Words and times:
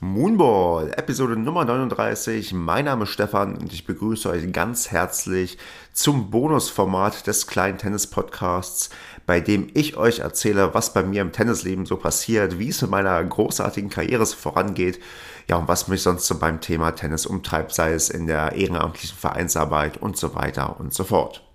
Moonball, 0.00 0.92
Episode 0.94 1.38
Nummer 1.38 1.64
39. 1.64 2.52
Mein 2.52 2.84
Name 2.84 3.04
ist 3.04 3.12
Stefan 3.12 3.56
und 3.56 3.72
ich 3.72 3.86
begrüße 3.86 4.28
euch 4.28 4.52
ganz 4.52 4.90
herzlich 4.90 5.56
zum 5.94 6.30
Bonusformat 6.30 7.26
des 7.26 7.46
kleinen 7.46 7.78
Tennis-Podcasts, 7.78 8.90
bei 9.24 9.40
dem 9.40 9.70
ich 9.72 9.96
euch 9.96 10.18
erzähle, 10.18 10.74
was 10.74 10.92
bei 10.92 11.02
mir 11.02 11.22
im 11.22 11.32
Tennisleben 11.32 11.86
so 11.86 11.96
passiert, 11.96 12.58
wie 12.58 12.68
es 12.68 12.82
mit 12.82 12.90
meiner 12.90 13.24
großartigen 13.24 13.88
Karriere 13.88 14.26
vorangeht, 14.26 15.00
ja, 15.48 15.56
und 15.56 15.66
was 15.66 15.88
mich 15.88 16.02
sonst 16.02 16.26
so 16.26 16.38
beim 16.38 16.60
Thema 16.60 16.90
Tennis 16.90 17.24
umtreibt, 17.24 17.72
sei 17.72 17.94
es 17.94 18.10
in 18.10 18.26
der 18.26 18.52
ehrenamtlichen 18.52 19.16
Vereinsarbeit 19.16 19.96
und 19.96 20.18
so 20.18 20.34
weiter 20.34 20.78
und 20.78 20.92
so 20.92 21.04
fort. 21.04 21.45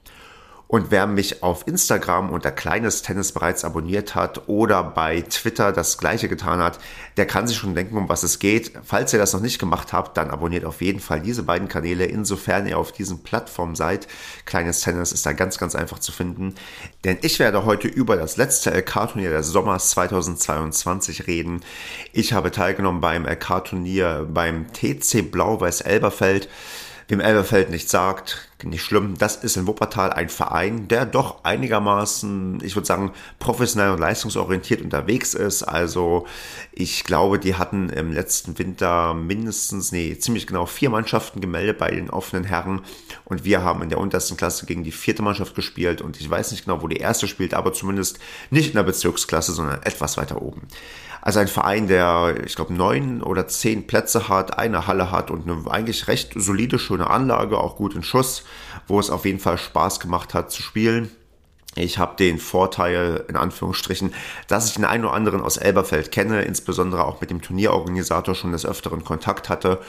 Und 0.72 0.90
wer 0.90 1.06
mich 1.06 1.44
auf 1.44 1.68
Instagram 1.68 2.30
unter 2.30 2.50
Kleines 2.50 3.02
Tennis 3.02 3.34
bereits 3.34 3.66
abonniert 3.66 4.16
hat 4.16 4.48
oder 4.48 4.82
bei 4.86 5.20
Twitter 5.20 5.74
das 5.74 5.98
gleiche 5.98 6.30
getan 6.30 6.62
hat, 6.62 6.80
der 7.18 7.26
kann 7.26 7.46
sich 7.46 7.58
schon 7.58 7.76
denken, 7.76 7.98
um 7.98 8.08
was 8.08 8.24
es 8.24 8.40
geht. 8.40 8.72
Falls 8.82 9.12
ihr 9.12 9.20
das 9.20 9.34
noch 9.34 9.42
nicht 9.42 9.60
gemacht 9.60 9.92
habt, 9.92 10.16
dann 10.16 10.30
abonniert 10.32 10.64
auf 10.64 10.82
jeden 10.82 11.02
Fall 11.02 11.20
diese 11.20 11.44
beiden 11.44 11.68
Kanäle, 11.68 12.06
insofern 12.06 12.68
ihr 12.68 12.78
auf 12.78 12.94
diesen 12.94 13.22
Plattformen 13.22 13.76
seid. 13.76 14.08
Kleines 14.46 14.80
Tennis 14.80 15.12
ist 15.12 15.26
da 15.26 15.34
ganz, 15.34 15.58
ganz 15.58 15.76
einfach 15.76 16.00
zu 16.00 16.14
finden. 16.14 16.56
Denn 17.04 17.18
ich 17.22 17.40
werde 17.40 17.66
heute 17.66 17.90
über 17.90 18.16
das 18.16 18.38
letzte 18.38 18.72
LK-Turnier 18.72 19.32
des 19.32 19.48
Sommers 19.48 19.90
2022 19.90 21.28
reden. 21.28 21.66
Ich 22.14 22.32
habe 22.32 22.50
teilgenommen 22.50 23.02
beim 23.02 23.26
LK-Turnier 23.26 24.26
beim 24.34 24.72
TC 24.72 25.30
Blau-Weiß 25.34 25.82
Elberfeld. 25.82 26.48
Wem 27.12 27.20
Elberfeld 27.20 27.70
nicht 27.70 27.90
sagt, 27.90 28.48
nicht 28.64 28.84
schlimm. 28.84 29.18
Das 29.18 29.36
ist 29.36 29.58
in 29.58 29.68
Wuppertal 29.68 30.14
ein 30.14 30.30
Verein, 30.30 30.88
der 30.88 31.06
doch 31.06 31.44
einigermaßen, 31.44 32.62
ich 32.64 32.78
würde 32.78 32.86
sagen, 32.86 33.12
professionell 33.38 33.92
und 33.92 34.00
leistungsorientiert 34.00 34.82
unterwegs 34.82 35.34
ist. 35.34 35.64
Also 35.64 36.26
ich 36.72 37.04
glaube, 37.04 37.38
die 37.38 37.56
hatten 37.56 37.90
im 37.90 38.14
letzten 38.14 38.58
Winter 38.58 39.14
mindestens, 39.14 39.92
nee, 39.92 40.18
ziemlich 40.20 40.48
genau 40.48 40.66
vier 40.66 40.90
Mannschaften 40.90 41.42
gemeldet 41.42 41.80
bei 41.80 41.92
den 41.92 42.10
offenen 42.10 42.46
Herren. 42.46 42.80
Und 43.26 43.44
wir 43.44 43.62
haben 43.62 43.82
in 43.82 43.90
der 43.90 44.00
untersten 44.00 44.38
Klasse 44.38 44.66
gegen 44.66 44.86
die 44.86 44.94
vierte 44.94 45.22
Mannschaft 45.22 45.54
gespielt. 45.54 46.02
Und 46.02 46.22
ich 46.22 46.30
weiß 46.30 46.52
nicht 46.52 46.64
genau, 46.64 46.82
wo 46.82 46.88
die 46.88 46.96
erste 46.96 47.28
spielt, 47.28 47.54
aber 47.54 47.74
zumindest 47.74 48.20
nicht 48.52 48.68
in 48.68 48.76
der 48.76 48.84
Bezirksklasse, 48.84 49.52
sondern 49.52 49.84
etwas 49.84 50.16
weiter 50.16 50.42
oben. 50.42 50.62
Also 51.22 51.40
ein 51.40 51.48
Verein, 51.48 51.88
der, 51.88 52.36
ich 52.46 52.56
glaube, 52.56 52.74
neun 52.74 53.22
oder 53.22 53.48
zehn 53.48 53.86
Plätze 53.86 54.28
hat, 54.28 54.58
eine 54.58 54.88
Halle 54.88 55.12
hat 55.12 55.30
und 55.30 55.50
eine 55.50 55.70
eigentlich 55.70 56.08
recht 56.08 56.32
solide, 56.36 56.80
schöne 56.80 57.10
Anlage, 57.10 57.60
auch 57.60 57.76
gut 57.76 57.96
in 57.96 58.04
Schuss, 58.04 58.44
wo 58.88 59.00
es 59.00 59.10
auf 59.10 59.26
jeden 59.26 59.40
Fall 59.40 59.58
Spaß 59.58 60.00
gemacht 60.00 60.34
hat 60.34 60.52
zu 60.52 60.62
spielen. 60.62 61.12
Ich 61.76 62.00
habe 62.00 62.18
den 62.18 62.38
Vorteil, 62.38 63.24
in 63.30 63.38
Anführungsstrichen, 63.38 64.14
dass 64.48 64.68
ich 64.68 64.74
den 64.74 64.84
einen 64.84 65.06
oder 65.06 65.14
anderen 65.14 65.42
aus 65.42 65.56
Elberfeld 65.56 66.12
kenne, 66.12 66.42
insbesondere 66.42 67.06
auch 67.06 67.22
mit 67.22 67.30
dem 67.30 67.42
Turnierorganisator 67.42 68.36
schon 68.36 68.52
des 68.52 68.66
Öfteren 68.66 69.06
Kontakt 69.06 69.48
hatte 69.48 69.80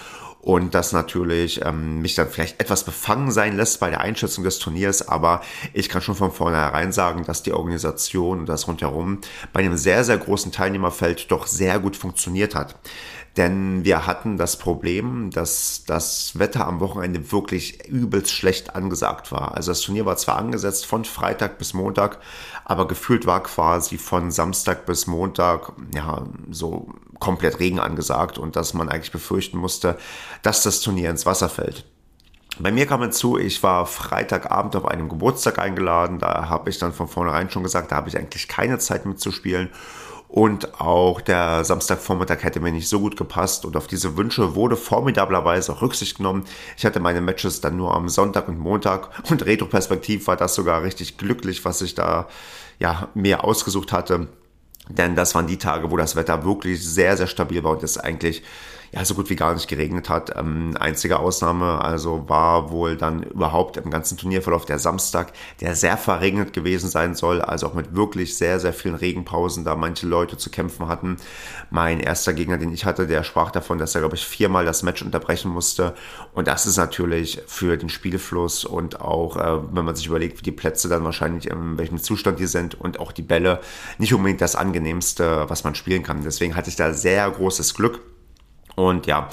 und 0.43 0.75
das 0.75 0.93
natürlich 0.93 1.65
ähm, 1.65 2.03
mich 2.03 2.17
dann 2.17 2.29
vielleicht 2.29 2.61
etwas 2.61 2.85
befangen 2.85 3.31
sein 3.31 3.57
lässt 3.57 3.79
bei 3.79 3.91
der 3.91 4.01
Einschätzung 4.01 4.43
des 4.43 4.59
Turniers, 4.59 5.09
aber 5.09 5.41
ich 5.73 5.89
kann 5.89 6.03
schon 6.03 6.17
von 6.17 6.33
vornherein 6.33 6.93
sagen, 6.93 7.25
dass 7.25 7.45
die 7.45 7.53
Organisation 7.53 8.41
und 8.41 8.49
das 8.49 8.67
rundherum 8.67 9.21
bei 9.53 9.61
einem 9.61 9.77
sehr, 9.77 10.03
sehr 10.03 10.19
großen 10.19 10.51
Teilnehmerfeld 10.51 11.31
doch 11.31 11.47
sehr 11.47 11.79
gut 11.79 11.97
funktioniert 11.97 12.57
hat. 12.57 12.75
Denn 13.37 13.84
wir 13.84 14.07
hatten 14.07 14.37
das 14.37 14.59
Problem, 14.59 15.31
dass 15.31 15.84
das 15.87 16.39
Wetter 16.39 16.67
am 16.67 16.81
Wochenende 16.81 17.33
wirklich 17.33 17.87
übelst 17.87 18.31
schlecht 18.31 18.77
angesagt 18.77 19.33
war. 19.33 19.55
Also 19.56 19.71
das 19.71 19.81
Turnier 19.81 20.05
war 20.05 20.19
zwar 20.19 20.37
angesetzt 20.37 20.84
von 20.84 21.06
Freitag 21.06 21.56
bis 21.56 21.73
Montag, 21.73 22.19
aber 22.65 22.87
gefühlt 22.87 23.25
war 23.25 23.43
quasi 23.43 23.97
von 23.97 24.31
Samstag 24.31 24.84
bis 24.84 25.06
Montag, 25.06 25.73
ja, 25.95 26.27
so 26.51 26.89
komplett 27.23 27.61
Regen 27.61 27.78
angesagt 27.78 28.37
und 28.37 28.56
dass 28.56 28.75
man 28.75 28.89
eigentlich 28.89 29.12
befürchten 29.12 29.56
musste, 29.56 29.97
dass 30.42 30.65
das 30.65 30.81
Turnier 30.81 31.09
ins 31.09 31.25
Wasser 31.25 31.48
fällt. 31.48 31.84
Bei 32.59 32.73
mir 32.73 32.87
kam 32.87 33.01
hinzu, 33.01 33.39
ich 33.39 33.62
war 33.62 33.87
Freitagabend 33.87 34.75
auf 34.75 34.87
einem 34.87 35.09
Geburtstag 35.09 35.60
eingeladen. 35.60 36.19
Da 36.19 36.49
habe 36.49 36.69
ich 36.69 36.78
dann 36.78 36.93
von 36.93 37.06
vornherein 37.06 37.49
schon 37.49 37.62
gesagt, 37.62 37.93
da 37.93 37.97
habe 37.97 38.09
ich 38.09 38.19
eigentlich 38.19 38.49
keine 38.49 38.78
Zeit 38.78 39.06
mitzuspielen. 39.06 39.71
Und 40.27 40.81
auch 40.81 41.21
der 41.21 41.65
Samstagvormittag 41.65 42.43
hätte 42.43 42.59
mir 42.59 42.72
nicht 42.72 42.88
so 42.88 42.99
gut 42.99 43.16
gepasst. 43.16 43.65
Und 43.65 43.77
auf 43.77 43.87
diese 43.87 44.16
Wünsche 44.16 44.56
wurde 44.56 44.77
formidablerweise 44.77 45.72
auch 45.72 45.83
Rücksicht 45.83 46.16
genommen. 46.16 46.44
Ich 46.77 46.84
hatte 46.84 46.99
meine 46.99 47.21
Matches 47.21 47.60
dann 47.60 47.77
nur 47.77 47.94
am 47.94 48.09
Sonntag 48.09 48.49
und 48.49 48.59
Montag. 48.59 49.10
Und 49.31 49.47
retroperspektiv 49.47 50.27
war 50.27 50.37
das 50.37 50.56
sogar 50.56 50.83
richtig 50.83 51.19
glücklich, 51.19 51.65
was 51.65 51.83
ich 51.83 51.94
da 51.94 52.27
ja 52.81 53.09
mir 53.15 53.44
ausgesucht 53.44 53.93
hatte. 53.93 54.27
Denn 54.97 55.16
das 55.16 55.34
waren 55.34 55.47
die 55.47 55.58
Tage, 55.58 55.91
wo 55.91 55.97
das 55.97 56.16
Wetter 56.16 56.44
wirklich 56.44 56.84
sehr, 56.84 57.16
sehr 57.16 57.26
stabil 57.26 57.62
war 57.64 57.72
und 57.72 57.82
es 57.82 57.98
eigentlich 57.98 58.42
ja 58.92 59.04
so 59.06 59.14
gut 59.14 59.30
wie 59.30 59.36
gar 59.36 59.54
nicht 59.54 59.69
geregnet 59.69 60.08
hat. 60.10 60.36
Ähm, 60.36 60.76
einzige 60.78 61.19
Ausnahme 61.19 61.82
also 61.82 62.28
war 62.28 62.70
wohl 62.70 62.97
dann 62.97 63.22
überhaupt 63.22 63.78
im 63.78 63.91
ganzen 63.91 64.19
Turnierverlauf 64.19 64.66
der 64.66 64.78
Samstag, 64.78 65.32
der 65.60 65.75
sehr 65.75 65.97
verregnet 65.97 66.53
gewesen 66.53 66.91
sein 66.91 67.14
soll, 67.14 67.41
also 67.41 67.66
auch 67.66 67.75
mit 67.75 67.97
wirklich 67.97 68.36
sehr, 68.36 68.60
sehr 68.60 68.75
vielen 68.75 68.94
Regenpausen, 68.94 69.64
da 69.64 69.76
manche 69.76 70.06
Leute 70.06 70.36
zu 70.36 70.50
kämpfen 70.50 70.88
hatten. 70.88 71.16
Mein 71.70 72.00
erster 72.00 72.34
Gegner, 72.34 72.58
den 72.58 72.72
ich 72.72 72.84
hatte, 72.84 73.06
der 73.06 73.25
sprach 73.25 73.50
davon, 73.50 73.78
dass 73.78 73.94
er, 73.94 74.03
glaube 74.03 74.16
ich, 74.16 74.26
viermal 74.26 74.66
das 74.66 74.82
Match 74.82 75.00
unterbrechen 75.03 75.50
musste. 75.50 75.94
Und 76.34 76.47
das 76.47 76.66
ist 76.66 76.76
natürlich 76.76 77.41
für 77.47 77.78
den 77.78 77.88
Spielfluss 77.88 78.66
und 78.66 79.00
auch, 79.00 79.36
äh, 79.38 79.62
wenn 79.72 79.86
man 79.86 79.97
sich 79.97 80.06
überlegt, 80.06 80.38
wie 80.38 80.42
die 80.42 80.53
Plätze 80.53 80.91
dann 80.91 81.04
wahrscheinlich, 81.04 81.48
in 81.48 81.78
welchem 81.78 82.03
Zustand 82.03 82.38
die 82.38 82.47
sind 82.47 82.78
und 82.78 83.00
auch 83.00 83.12
die 83.12 83.22
Bälle, 83.22 83.60
nicht 83.97 84.12
unbedingt 84.12 84.42
das 84.42 84.54
angenehmste, 84.54 85.47
was 85.48 85.64
man 85.64 85.74
spielen 85.74 86.03
kann. 86.03 86.22
Deswegen 86.22 86.56
hatte 86.56 86.69
ich 86.69 86.76
da 86.76 86.92
sehr 86.92 87.30
großes 87.30 87.72
Glück. 87.72 88.12
Und 88.75 89.06
ja, 89.06 89.28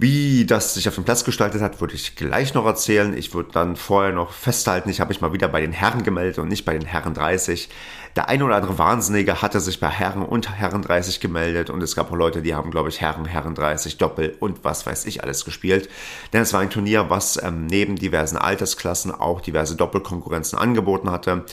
wie 0.00 0.46
das 0.46 0.74
sich 0.74 0.86
auf 0.86 0.94
dem 0.94 1.02
Platz 1.02 1.24
gestaltet 1.24 1.60
hat, 1.60 1.80
würde 1.80 1.94
ich 1.94 2.14
gleich 2.14 2.54
noch 2.54 2.64
erzählen. 2.64 3.16
Ich 3.16 3.34
würde 3.34 3.50
dann 3.52 3.74
vorher 3.74 4.12
noch 4.12 4.30
festhalten, 4.30 4.88
ich 4.88 5.00
habe 5.00 5.08
mich 5.08 5.20
mal 5.20 5.32
wieder 5.32 5.48
bei 5.48 5.60
den 5.60 5.72
Herren 5.72 6.04
gemeldet 6.04 6.38
und 6.38 6.46
nicht 6.46 6.64
bei 6.64 6.72
den 6.72 6.86
Herren 6.86 7.14
30. 7.14 7.68
Der 8.14 8.28
ein 8.28 8.42
oder 8.44 8.54
andere 8.54 8.78
Wahnsinnige 8.78 9.42
hatte 9.42 9.58
sich 9.58 9.80
bei 9.80 9.88
Herren 9.88 10.22
und 10.22 10.56
Herren 10.56 10.82
30 10.82 11.18
gemeldet 11.18 11.68
und 11.68 11.82
es 11.82 11.96
gab 11.96 12.12
auch 12.12 12.16
Leute, 12.16 12.42
die 12.42 12.54
haben, 12.54 12.70
glaube 12.70 12.90
ich, 12.90 13.00
Herren, 13.00 13.24
Herren 13.24 13.56
30, 13.56 13.98
Doppel 13.98 14.36
und 14.38 14.62
was 14.62 14.86
weiß 14.86 15.04
ich 15.06 15.24
alles 15.24 15.44
gespielt. 15.44 15.88
Denn 16.32 16.42
es 16.42 16.52
war 16.52 16.60
ein 16.60 16.70
Turnier, 16.70 17.10
was 17.10 17.42
ähm, 17.42 17.66
neben 17.66 17.96
diversen 17.96 18.36
Altersklassen 18.36 19.12
auch 19.12 19.40
diverse 19.40 19.74
Doppelkonkurrenzen 19.74 20.60
angeboten 20.60 21.10
hatte. 21.10 21.44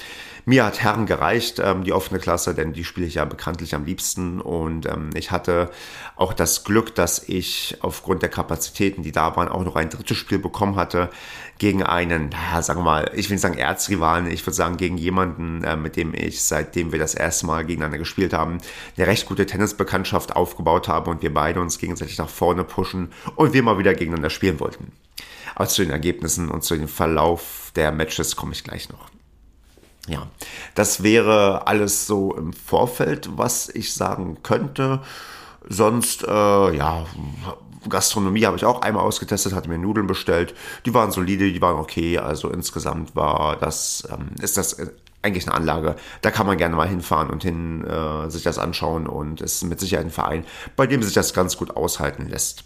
Mir 0.47 0.63
hat 0.63 0.79
Herren 0.79 1.07
gereicht, 1.07 1.59
ähm, 1.59 1.83
die 1.83 1.91
offene 1.91 2.19
Klasse, 2.19 2.53
denn 2.53 2.71
die 2.71 2.83
spiele 2.83 3.07
ich 3.07 3.15
ja 3.15 3.25
bekanntlich 3.25 3.73
am 3.73 3.83
liebsten. 3.83 4.39
Und 4.39 4.85
ähm, 4.85 5.09
ich 5.15 5.31
hatte 5.31 5.71
auch 6.15 6.33
das 6.33 6.63
Glück, 6.63 6.93
dass 6.93 7.27
ich 7.27 7.77
aufgrund 7.81 8.21
der 8.21 8.29
Kapazitäten, 8.29 9.01
die 9.01 9.11
da 9.11 9.35
waren, 9.35 9.47
auch 9.47 9.65
noch 9.65 9.75
ein 9.75 9.89
drittes 9.89 10.17
Spiel 10.17 10.37
bekommen 10.37 10.75
hatte 10.75 11.09
gegen 11.57 11.81
einen, 11.81 12.29
naja, 12.29 12.61
sagen 12.61 12.81
wir 12.81 12.83
mal, 12.83 13.11
ich 13.15 13.27
will 13.27 13.35
nicht 13.35 13.41
sagen 13.41 13.57
Erzrivalen, 13.57 14.29
ich 14.29 14.45
würde 14.45 14.55
sagen 14.55 14.77
gegen 14.77 14.99
jemanden, 14.99 15.63
äh, 15.63 15.75
mit 15.75 15.95
dem 15.95 16.13
ich, 16.13 16.43
seitdem 16.43 16.91
wir 16.91 16.99
das 16.99 17.15
erste 17.15 17.47
Mal 17.47 17.65
gegeneinander 17.65 17.97
gespielt 17.97 18.33
haben, 18.33 18.59
eine 18.97 19.07
recht 19.07 19.25
gute 19.25 19.47
Tennisbekanntschaft 19.47 20.35
aufgebaut 20.35 20.87
habe 20.87 21.09
und 21.09 21.23
wir 21.23 21.33
beide 21.33 21.59
uns 21.59 21.79
gegenseitig 21.79 22.19
nach 22.19 22.29
vorne 22.29 22.63
pushen 22.63 23.11
und 23.35 23.53
wir 23.53 23.63
mal 23.63 23.79
wieder 23.79 23.95
gegeneinander 23.95 24.29
spielen 24.29 24.59
wollten. 24.59 24.91
Aber 25.55 25.67
zu 25.67 25.81
den 25.81 25.91
Ergebnissen 25.91 26.49
und 26.51 26.63
zu 26.63 26.75
dem 26.75 26.87
Verlauf 26.87 27.71
der 27.75 27.91
Matches 27.91 28.35
komme 28.35 28.51
ich 28.51 28.63
gleich 28.63 28.89
noch. 28.89 29.14
Ja, 30.07 30.27
das 30.75 31.01
wäre 31.01 31.67
alles 31.67 32.05
so 32.05 32.35
im 32.35 32.53
Vorfeld, 32.53 33.29
was 33.37 33.69
ich 33.69 33.93
sagen 33.93 34.37
könnte. 34.43 35.01
Sonst, 35.67 36.23
äh, 36.23 36.75
ja, 36.75 37.05
Gastronomie 37.89 38.45
habe 38.45 38.57
ich 38.57 38.65
auch 38.65 38.81
einmal 38.81 39.03
ausgetestet, 39.03 39.53
hatte 39.53 39.69
mir 39.69 39.77
Nudeln 39.77 40.07
bestellt. 40.07 40.53
Die 40.85 40.93
waren 40.93 41.11
solide, 41.11 41.51
die 41.51 41.61
waren 41.61 41.79
okay. 41.79 42.17
Also 42.19 42.49
insgesamt 42.49 43.15
war 43.15 43.57
das, 43.57 44.07
ähm, 44.11 44.29
ist 44.41 44.57
das 44.57 44.77
eigentlich 45.21 45.47
eine 45.47 45.55
Anlage. 45.55 45.95
Da 46.21 46.31
kann 46.31 46.45
man 46.45 46.57
gerne 46.57 46.75
mal 46.75 46.87
hinfahren 46.87 47.29
und 47.29 47.43
hin 47.43 47.83
äh, 47.83 48.29
sich 48.29 48.43
das 48.43 48.59
anschauen 48.59 49.07
und 49.07 49.41
ist 49.41 49.63
mit 49.63 49.79
Sicherheit 49.79 50.05
ein 50.05 50.11
Verein, 50.11 50.45
bei 50.75 50.87
dem 50.87 51.01
sich 51.01 51.13
das 51.13 51.33
ganz 51.33 51.57
gut 51.57 51.75
aushalten 51.75 52.27
lässt. 52.27 52.63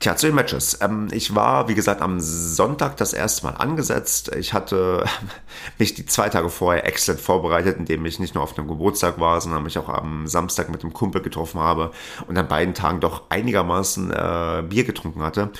Tja, 0.00 0.16
zu 0.16 0.28
den 0.28 0.34
Matches. 0.34 0.78
Ähm, 0.80 1.08
ich 1.12 1.34
war, 1.34 1.68
wie 1.68 1.74
gesagt, 1.74 2.00
am 2.00 2.20
Sonntag 2.20 2.96
das 2.96 3.12
erste 3.12 3.44
Mal 3.44 3.56
angesetzt. 3.56 4.34
Ich 4.34 4.54
hatte 4.54 5.04
mich 5.78 5.92
die 5.92 6.06
zwei 6.06 6.30
Tage 6.30 6.48
vorher 6.48 6.86
exzellent 6.86 7.20
vorbereitet, 7.20 7.76
indem 7.76 8.06
ich 8.06 8.18
nicht 8.18 8.34
nur 8.34 8.42
auf 8.42 8.56
einem 8.56 8.66
Geburtstag 8.66 9.20
war, 9.20 9.38
sondern 9.42 9.62
mich 9.62 9.76
auch 9.76 9.90
am 9.90 10.26
Samstag 10.26 10.70
mit 10.70 10.82
dem 10.82 10.94
Kumpel 10.94 11.20
getroffen 11.20 11.60
habe 11.60 11.90
und 12.26 12.38
an 12.38 12.48
beiden 12.48 12.72
Tagen 12.72 13.00
doch 13.00 13.24
einigermaßen 13.28 14.10
äh, 14.10 14.62
Bier 14.66 14.84
getrunken 14.84 15.20
hatte. 15.20 15.50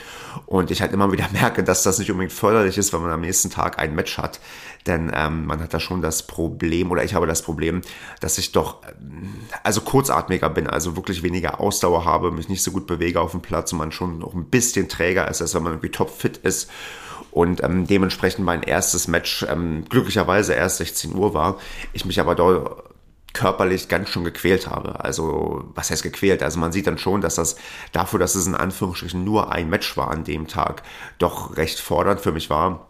Und 0.47 0.71
ich 0.71 0.81
halt 0.81 0.95
immer 0.95 1.13
wieder 1.13 1.29
merke, 1.33 1.63
dass 1.63 1.83
das 1.83 1.99
nicht 1.99 2.11
unbedingt 2.11 2.33
förderlich 2.33 2.79
ist, 2.79 2.95
wenn 2.95 3.03
man 3.03 3.11
am 3.11 3.21
nächsten 3.21 3.51
Tag 3.51 3.79
ein 3.79 3.95
Match 3.95 4.17
hat. 4.17 4.41
Denn 4.87 5.13
ähm, 5.15 5.47
man 5.47 5.61
hat 5.61 5.75
da 5.75 5.81
schon 5.81 6.03
das 6.03 6.27
Problem, 6.27 6.91
oder 6.91 7.05
ich 7.05 7.15
habe 7.15 7.27
das 7.27 7.43
Problem, 7.43 7.83
dass 8.21 8.39
ich 8.39 8.53
doch 8.53 8.79
ähm, 8.85 9.35
also 9.63 9.83
kurzatmiger 9.83 10.49
bin, 10.49 10.67
also 10.67 10.97
wirklich 10.97 11.23
weniger 11.23 11.61
Ausdauer 11.61 12.05
habe, 12.05 12.31
mich 12.31 12.49
nicht 12.49 12.63
so 12.63 12.71
gut 12.71 12.87
bewege 12.87 13.21
auf 13.21 13.33
dem 13.33 13.43
Platz 13.43 13.73
und 13.73 13.79
man 13.79 13.93
schon 13.93 14.19
noch 14.19 14.35
ein 14.35 14.47
bisschen 14.47 14.89
träger 14.89 15.29
ist, 15.29 15.43
als 15.43 15.55
wenn 15.55 15.63
man 15.63 15.73
irgendwie 15.73 15.91
topfit 15.91 16.39
ist. 16.39 16.71
Und 17.31 17.63
ähm, 17.63 17.87
dementsprechend 17.87 18.45
mein 18.45 18.63
erstes 18.63 19.07
Match 19.07 19.45
ähm, 19.49 19.85
glücklicherweise 19.89 20.55
erst 20.55 20.79
16 20.79 21.15
Uhr 21.15 21.35
war. 21.35 21.59
Ich 21.93 22.05
mich 22.05 22.19
aber 22.19 22.35
dort 22.35 22.91
körperlich 23.33 23.87
ganz 23.87 24.09
schön 24.09 24.25
gequält 24.25 24.67
habe. 24.67 25.05
Also, 25.05 25.71
was 25.75 25.91
heißt 25.91 26.03
gequält? 26.03 26.43
Also 26.43 26.59
man 26.59 26.73
sieht 26.73 26.89
dann 26.89 26.99
schon, 26.99 27.21
dass 27.21 27.37
das 27.37 27.55
dafür, 27.93 28.19
dass 28.19 28.35
es 28.35 28.49
in 28.49 28.57
Anführungsstrichen 28.57 29.23
nur 29.23 29.53
ein 29.53 29.69
Match 29.69 29.97
war 29.97 30.11
an 30.11 30.25
dem 30.25 30.49
Tag, 30.49 30.83
doch 31.19 31.57
recht 31.57 31.79
fordernd 31.79 32.21
für 32.21 32.33
mich 32.33 32.51
war 32.51 32.90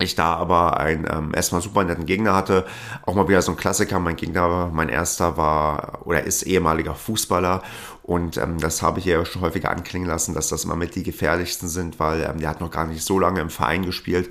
ich 0.00 0.16
da 0.16 0.34
aber 0.34 0.78
einen 0.78 1.06
ähm, 1.08 1.32
erstmal 1.34 1.60
super 1.60 1.84
netten 1.84 2.06
Gegner 2.06 2.34
hatte, 2.34 2.66
auch 3.06 3.14
mal 3.14 3.28
wieder 3.28 3.42
so 3.42 3.52
ein 3.52 3.56
Klassiker. 3.56 4.00
Mein 4.00 4.16
Gegner, 4.16 4.70
mein 4.72 4.88
erster 4.88 5.36
war 5.36 6.00
oder 6.04 6.24
ist 6.24 6.42
ehemaliger 6.42 6.94
Fußballer. 6.94 7.62
Und 8.02 8.36
ähm, 8.36 8.58
das 8.58 8.82
habe 8.82 8.98
ich 8.98 9.06
ja 9.06 9.24
schon 9.24 9.40
häufiger 9.40 9.70
anklingen 9.70 10.06
lassen, 10.06 10.34
dass 10.34 10.48
das 10.48 10.64
immer 10.64 10.76
mit 10.76 10.94
die 10.94 11.04
gefährlichsten 11.04 11.68
sind, 11.68 11.98
weil 11.98 12.22
ähm, 12.22 12.38
der 12.38 12.50
hat 12.50 12.60
noch 12.60 12.70
gar 12.70 12.86
nicht 12.86 13.02
so 13.02 13.18
lange 13.18 13.40
im 13.40 13.50
Verein 13.50 13.86
gespielt, 13.86 14.30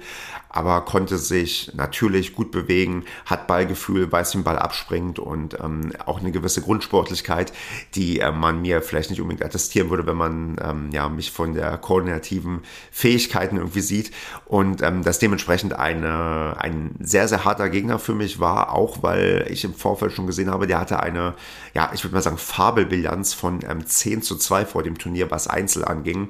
aber 0.54 0.82
konnte 0.82 1.18
sich 1.18 1.72
natürlich 1.74 2.34
gut 2.34 2.52
bewegen, 2.52 3.06
hat 3.26 3.48
Ballgefühl, 3.48 4.10
weiß, 4.10 4.34
wie 4.34 4.38
ein 4.38 4.44
Ball 4.44 4.60
abspringt 4.60 5.18
und 5.18 5.60
ähm, 5.60 5.92
auch 6.06 6.20
eine 6.20 6.32
gewisse 6.32 6.62
Grundsportlichkeit, 6.62 7.52
die 7.96 8.20
äh, 8.20 8.32
man 8.32 8.62
mir 8.62 8.84
vielleicht 8.84 9.10
nicht 9.10 9.20
unbedingt 9.20 9.44
attestieren 9.44 9.90
würde, 9.90 10.06
wenn 10.06 10.16
man 10.16 10.56
ähm, 10.64 10.90
ja, 10.92 11.10
mich 11.10 11.32
von 11.32 11.56
der 11.56 11.78
koordinativen 11.80 12.62
Fähigkeiten 12.92 13.58
irgendwie 13.58 13.82
sieht. 13.82 14.12
Und 14.46 14.84
ähm, 14.84 15.04
das 15.04 15.18
dementsprechend 15.18 15.74
eine, 15.74 16.56
ein 16.60 16.96
sehr, 17.00 17.28
sehr 17.28 17.46
harter 17.46 17.70
Gegner 17.70 17.98
für 17.98 18.14
mich 18.14 18.40
war, 18.40 18.74
auch 18.74 19.02
weil 19.02 19.48
ich 19.50 19.64
im 19.64 19.74
Vorfeld 19.74 20.14
schon 20.14 20.28
gesehen 20.28 20.52
habe, 20.52 20.68
der 20.68 20.80
hatte 20.80 21.00
eine, 21.00 21.34
ja, 21.74 21.90
ich 21.96 22.04
würde 22.04 22.14
mal 22.14 22.22
sagen, 22.22 22.38
Fabelbilanz 22.38 23.34
von 23.34 23.62
ähm, 23.68 23.88
10 23.88 24.22
zu 24.22 24.36
2 24.36 24.68
vor 24.68 24.84
dem 24.84 25.00
Turnier, 25.00 25.32
was 25.32 25.48
Einzel 25.48 25.84
anging. 25.84 26.30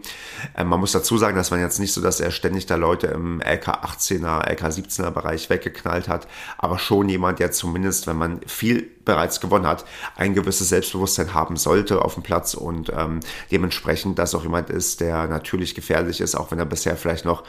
Ähm, 0.55 0.67
man 0.67 0.79
muss 0.79 0.93
dazu 0.93 1.17
sagen, 1.17 1.35
das 1.35 1.51
war 1.51 1.59
jetzt 1.59 1.79
nicht 1.79 1.91
so, 1.91 1.99
dass 1.99 2.21
er 2.21 2.31
ständig 2.31 2.67
da 2.67 2.77
Leute 2.77 3.07
im 3.07 3.41
LK 3.41 3.67
18 3.67 4.12
16er, 4.13 4.49
LK 4.49 4.63
17er 4.63 5.11
Bereich 5.11 5.49
weggeknallt 5.49 6.07
hat, 6.07 6.27
aber 6.57 6.79
schon 6.79 7.09
jemand, 7.09 7.39
der 7.39 7.51
zumindest, 7.51 8.07
wenn 8.07 8.17
man 8.17 8.41
viel 8.45 8.89
bereits 9.05 9.41
gewonnen 9.41 9.67
hat, 9.67 9.85
ein 10.15 10.33
gewisses 10.33 10.69
Selbstbewusstsein 10.69 11.33
haben 11.33 11.57
sollte 11.57 12.01
auf 12.03 12.13
dem 12.13 12.23
Platz 12.23 12.53
und 12.53 12.91
ähm, 12.95 13.19
dementsprechend 13.51 14.19
das 14.19 14.35
auch 14.35 14.43
jemand 14.43 14.69
ist, 14.69 15.01
der 15.01 15.27
natürlich 15.27 15.75
gefährlich 15.75 16.21
ist, 16.21 16.35
auch 16.35 16.51
wenn 16.51 16.59
er 16.59 16.65
bisher 16.65 16.95
vielleicht 16.95 17.25
noch 17.25 17.43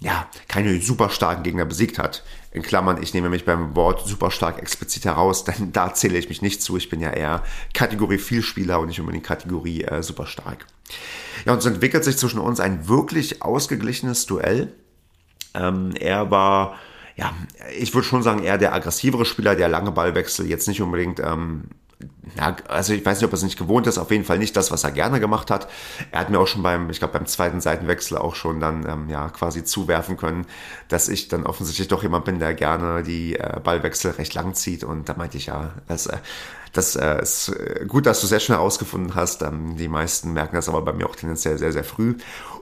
ja, 0.00 0.28
keine 0.48 0.80
super 0.80 1.08
starken 1.08 1.44
Gegner 1.44 1.64
besiegt 1.64 1.98
hat. 1.98 2.24
In 2.50 2.62
Klammern, 2.62 3.02
ich 3.02 3.14
nehme 3.14 3.30
mich 3.30 3.44
beim 3.44 3.74
Wort 3.74 4.06
super 4.06 4.30
stark 4.30 4.60
explizit 4.60 5.04
heraus, 5.04 5.44
denn 5.44 5.72
da 5.72 5.94
zähle 5.94 6.18
ich 6.18 6.28
mich 6.28 6.42
nicht 6.42 6.62
zu. 6.62 6.76
Ich 6.76 6.90
bin 6.90 7.00
ja 7.00 7.10
eher 7.10 7.42
Kategorie 7.72 8.18
Vielspieler 8.18 8.80
und 8.80 8.88
nicht 8.88 9.00
unbedingt 9.00 9.24
Kategorie 9.24 9.82
äh, 9.84 10.02
super 10.02 10.26
stark. 10.26 10.66
Ja, 11.44 11.52
und 11.52 11.62
so 11.62 11.68
entwickelt 11.68 12.04
sich 12.04 12.16
zwischen 12.16 12.38
uns 12.38 12.60
ein 12.60 12.88
wirklich 12.88 13.42
ausgeglichenes 13.42 14.26
Duell. 14.26 14.72
Ähm, 15.54 15.92
er 15.98 16.30
war, 16.30 16.76
ja, 17.16 17.32
ich 17.78 17.94
würde 17.94 18.06
schon 18.06 18.22
sagen, 18.22 18.42
eher 18.42 18.58
der 18.58 18.74
aggressivere 18.74 19.24
Spieler, 19.24 19.54
der 19.56 19.68
lange 19.68 19.92
Ballwechsel 19.92 20.46
jetzt 20.46 20.68
nicht 20.68 20.82
unbedingt 20.82 21.20
ähm, 21.20 21.64
ja, 22.36 22.56
also 22.68 22.92
ich 22.92 23.04
weiß 23.04 23.18
nicht, 23.18 23.26
ob 23.26 23.32
er 23.32 23.36
es 23.36 23.42
nicht 23.42 23.58
gewohnt 23.58 23.86
ist, 23.86 23.98
auf 23.98 24.10
jeden 24.10 24.24
Fall 24.24 24.38
nicht 24.38 24.56
das, 24.56 24.70
was 24.70 24.84
er 24.84 24.90
gerne 24.90 25.20
gemacht 25.20 25.50
hat. 25.50 25.68
Er 26.10 26.20
hat 26.20 26.30
mir 26.30 26.38
auch 26.38 26.46
schon 26.46 26.62
beim, 26.62 26.90
ich 26.90 26.98
glaube, 26.98 27.12
beim 27.14 27.26
zweiten 27.26 27.60
Seitenwechsel 27.60 28.18
auch 28.18 28.34
schon 28.34 28.60
dann 28.60 28.88
ähm, 28.88 29.08
ja 29.08 29.28
quasi 29.28 29.64
zuwerfen 29.64 30.16
können, 30.16 30.46
dass 30.88 31.08
ich 31.08 31.28
dann 31.28 31.46
offensichtlich 31.46 31.88
doch 31.88 32.02
jemand 32.02 32.24
bin, 32.24 32.38
der 32.38 32.54
gerne 32.54 33.02
die 33.02 33.36
äh, 33.36 33.60
Ballwechsel 33.62 34.12
recht 34.12 34.34
lang 34.34 34.54
zieht. 34.54 34.84
Und 34.84 35.08
da 35.08 35.14
meinte 35.14 35.36
ich 35.36 35.46
ja, 35.46 35.74
das, 35.86 36.06
äh, 36.06 36.18
das 36.74 36.96
äh, 36.96 37.22
ist 37.22 37.48
äh, 37.48 37.86
gut, 37.86 38.06
dass 38.06 38.20
du 38.20 38.26
sehr 38.26 38.40
schnell 38.40 38.58
herausgefunden 38.58 39.14
hast. 39.14 39.42
Ähm, 39.42 39.76
die 39.76 39.88
meisten 39.88 40.32
merken 40.32 40.56
das 40.56 40.68
aber 40.68 40.82
bei 40.82 40.92
mir 40.92 41.08
auch 41.08 41.16
tendenziell 41.16 41.56
sehr, 41.58 41.72
sehr 41.72 41.84
früh. 41.84 42.16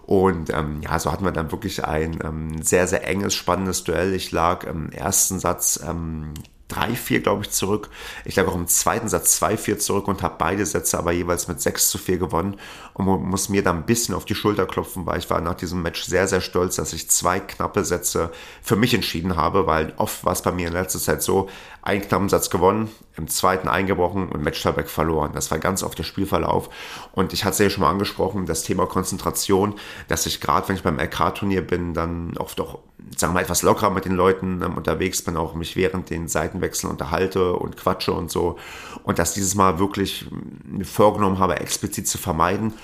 Und 0.06 0.50
ähm, 0.50 0.80
ja, 0.82 0.98
so 0.98 1.10
hatten 1.10 1.24
wir 1.24 1.32
dann 1.32 1.50
wirklich 1.52 1.84
ein 1.84 2.18
ähm, 2.22 2.62
sehr, 2.62 2.86
sehr 2.86 3.06
enges, 3.06 3.34
spannendes 3.34 3.84
Duell. 3.84 4.14
Ich 4.14 4.30
lag 4.30 4.64
im 4.64 4.90
ersten 4.90 5.38
Satz 5.38 5.80
ähm, 5.86 6.34
3-4, 6.72 7.20
glaube 7.20 7.44
ich, 7.44 7.50
zurück. 7.50 7.90
Ich 8.24 8.36
lag 8.36 8.46
auch 8.46 8.54
im 8.54 8.66
zweiten 8.66 9.08
Satz 9.08 9.42
2-4 9.42 9.78
zurück 9.78 10.08
und 10.08 10.22
habe 10.22 10.36
beide 10.38 10.64
Sätze 10.66 10.98
aber 10.98 11.12
jeweils 11.12 11.48
mit 11.48 11.60
6 11.60 11.90
zu 11.90 11.98
4 11.98 12.18
gewonnen 12.18 12.56
und 12.94 13.06
muss 13.06 13.48
mir 13.48 13.62
da 13.62 13.70
ein 13.70 13.86
bisschen 13.86 14.14
auf 14.14 14.24
die 14.24 14.34
Schulter 14.34 14.66
klopfen, 14.66 15.06
weil 15.06 15.18
ich 15.18 15.30
war 15.30 15.40
nach 15.40 15.54
diesem 15.54 15.82
Match 15.82 16.04
sehr, 16.04 16.28
sehr 16.28 16.40
stolz, 16.40 16.76
dass 16.76 16.92
ich 16.92 17.10
zwei 17.10 17.40
knappe 17.40 17.84
Sätze 17.84 18.30
für 18.62 18.76
mich 18.76 18.94
entschieden 18.94 19.36
habe, 19.36 19.66
weil 19.66 19.92
oft 19.96 20.24
war 20.24 20.32
es 20.32 20.42
bei 20.42 20.52
mir 20.52 20.68
in 20.68 20.72
letzter 20.72 20.98
Zeit 20.98 21.22
so, 21.22 21.48
einen 21.82 22.00
knappen 22.00 22.28
Satz 22.28 22.48
gewonnen, 22.48 22.90
im 23.16 23.26
zweiten 23.26 23.68
eingebrochen 23.68 24.28
und 24.28 24.42
Match-Tiebreak 24.42 24.88
verloren. 24.88 25.32
Das 25.34 25.50
war 25.50 25.58
ganz 25.58 25.82
oft 25.82 25.98
der 25.98 26.04
Spielverlauf. 26.04 26.70
Und 27.12 27.32
ich 27.32 27.44
hatte 27.44 27.54
es 27.54 27.58
ja 27.58 27.70
schon 27.70 27.82
mal 27.82 27.90
angesprochen, 27.90 28.46
das 28.46 28.62
Thema 28.62 28.86
Konzentration, 28.86 29.74
dass 30.06 30.26
ich 30.26 30.40
gerade, 30.40 30.68
wenn 30.68 30.76
ich 30.76 30.84
beim 30.84 31.00
LK-Turnier 31.00 31.66
bin, 31.66 31.92
dann 31.92 32.36
oft 32.36 32.60
auch, 32.60 32.78
sagen 33.16 33.32
wir 33.32 33.34
mal, 33.34 33.42
etwas 33.42 33.62
lockerer 33.62 33.90
mit 33.90 34.04
den 34.04 34.12
Leuten 34.12 34.62
ähm, 34.62 34.76
unterwegs 34.76 35.22
bin, 35.22 35.36
auch 35.36 35.54
mich 35.54 35.76
während 35.76 36.10
den 36.10 36.28
Seitenwechseln 36.28 36.90
unterhalte 36.90 37.54
und 37.54 37.76
quatsche 37.76 38.12
und 38.12 38.30
so. 38.30 38.58
Und 39.04 39.18
dass 39.18 39.34
dieses 39.34 39.54
Mal 39.54 39.78
wirklich 39.78 40.26
mir 40.64 40.84
vorgenommen 40.84 41.38
habe, 41.38 41.60
explizit 41.60 42.08
zu 42.08 42.18
vermeiden 42.18 42.74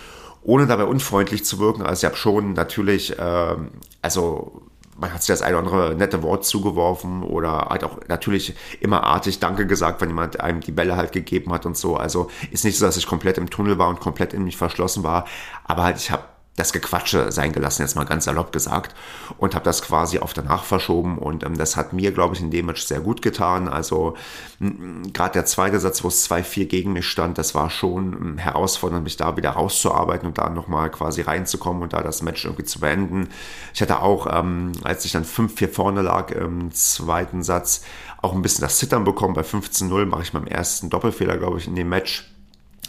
ohne 0.43 0.67
dabei 0.67 0.85
unfreundlich 0.85 1.45
zu 1.45 1.59
wirken. 1.59 1.83
Also 1.83 2.01
ich 2.01 2.05
habe 2.07 2.17
schon 2.17 2.55
natürlich, 2.55 3.19
äh, 3.19 3.57
also 4.03 4.63
man 4.97 5.13
hat 5.13 5.23
sich 5.23 5.29
das 5.29 5.43
eine 5.43 5.59
oder 5.59 5.67
andere 5.67 5.95
nette 5.95 6.23
Wort 6.23 6.45
zugeworfen 6.45 7.23
oder 7.23 7.69
hat 7.71 7.85
auch 7.85 7.99
natürlich 8.09 8.55
immer 8.81 9.05
artig 9.05 9.39
Danke 9.39 9.67
gesagt, 9.67 10.01
wenn 10.01 10.09
jemand 10.09 10.41
einem 10.41 10.61
die 10.61 10.73
Bälle 10.73 10.97
halt 10.97 11.13
gegeben 11.13 11.53
hat 11.53 11.67
und 11.67 11.77
so. 11.77 11.97
Also 11.97 12.31
ist 12.51 12.65
nicht 12.65 12.79
so, 12.79 12.87
dass 12.87 12.97
ich 12.97 13.07
komplett 13.07 13.39
im 13.39 13.51
Tunnel 13.51 13.79
war 13.79 13.89
und 13.89 14.01
komplett 14.01 14.33
in 14.33 14.45
mich 14.45 14.57
verschlossen 14.57 15.05
war, 15.05 15.27
aber 15.65 15.85
halt 15.85 15.99
ich 15.99 16.11
habe 16.11 16.25
das 16.59 16.73
Gequatsche 16.73 17.31
sein 17.33 17.53
gelassen, 17.53 17.83
jetzt 17.83 17.97
mal 17.97 18.05
ganz 18.05 18.25
salopp 18.25 18.53
gesagt, 18.53 18.95
und 19.39 19.55
habe 19.55 19.65
das 19.65 19.83
quasi 19.83 20.19
auf 20.19 20.33
danach 20.33 20.65
verschoben. 20.65 21.19
Und 21.19 21.45
ähm, 21.45 21.57
das 21.57 21.77
hat 21.77 21.93
mir, 21.93 22.13
glaube 22.13 22.35
ich, 22.35 22.41
in 22.41 22.51
dem 22.51 22.67
Match 22.67 22.83
sehr 22.83 23.01
gut 23.01 23.23
getan. 23.23 23.69
Also 23.69 24.15
gerade 24.61 25.33
der 25.33 25.47
zweite 25.47 25.79
Satz, 25.79 26.03
wo 26.03 26.09
es 26.09 26.29
2-4 26.29 26.67
gegen 26.67 26.93
mich 26.93 27.07
stand, 27.07 27.39
das 27.39 27.55
war 27.55 27.71
schon 27.71 28.13
ähm, 28.13 28.39
herausfordernd, 28.39 29.05
mich 29.05 29.17
da 29.17 29.37
wieder 29.37 29.51
rauszuarbeiten 29.51 30.27
und 30.27 30.39
da 30.39 30.51
nochmal 30.51 30.91
quasi 30.91 31.23
reinzukommen 31.23 31.83
und 31.83 31.93
da 31.93 32.03
das 32.03 32.23
Match 32.23 32.45
irgendwie 32.45 32.65
zu 32.65 32.81
beenden. 32.81 33.29
Ich 33.73 33.81
hatte 33.81 34.03
auch, 34.03 34.27
ähm, 34.31 34.73
als 34.83 35.05
ich 35.05 35.13
dann 35.13 35.25
5-4 35.25 35.69
vorne 35.69 36.03
lag 36.03 36.31
im 36.31 36.73
zweiten 36.73 37.43
Satz, 37.43 37.83
auch 38.21 38.35
ein 38.35 38.43
bisschen 38.43 38.63
das 38.63 38.79
Zittern 38.79 39.05
bekommen. 39.05 39.35
Bei 39.35 39.43
15-0 39.43 40.07
mache 40.07 40.23
ich 40.23 40.33
meinen 40.33 40.49
ersten 40.49 40.91
Doppelfehler, 40.91 41.37
glaube 41.37 41.59
ich, 41.59 41.69
in 41.69 41.77
dem 41.77 41.89
Match. 41.89 42.33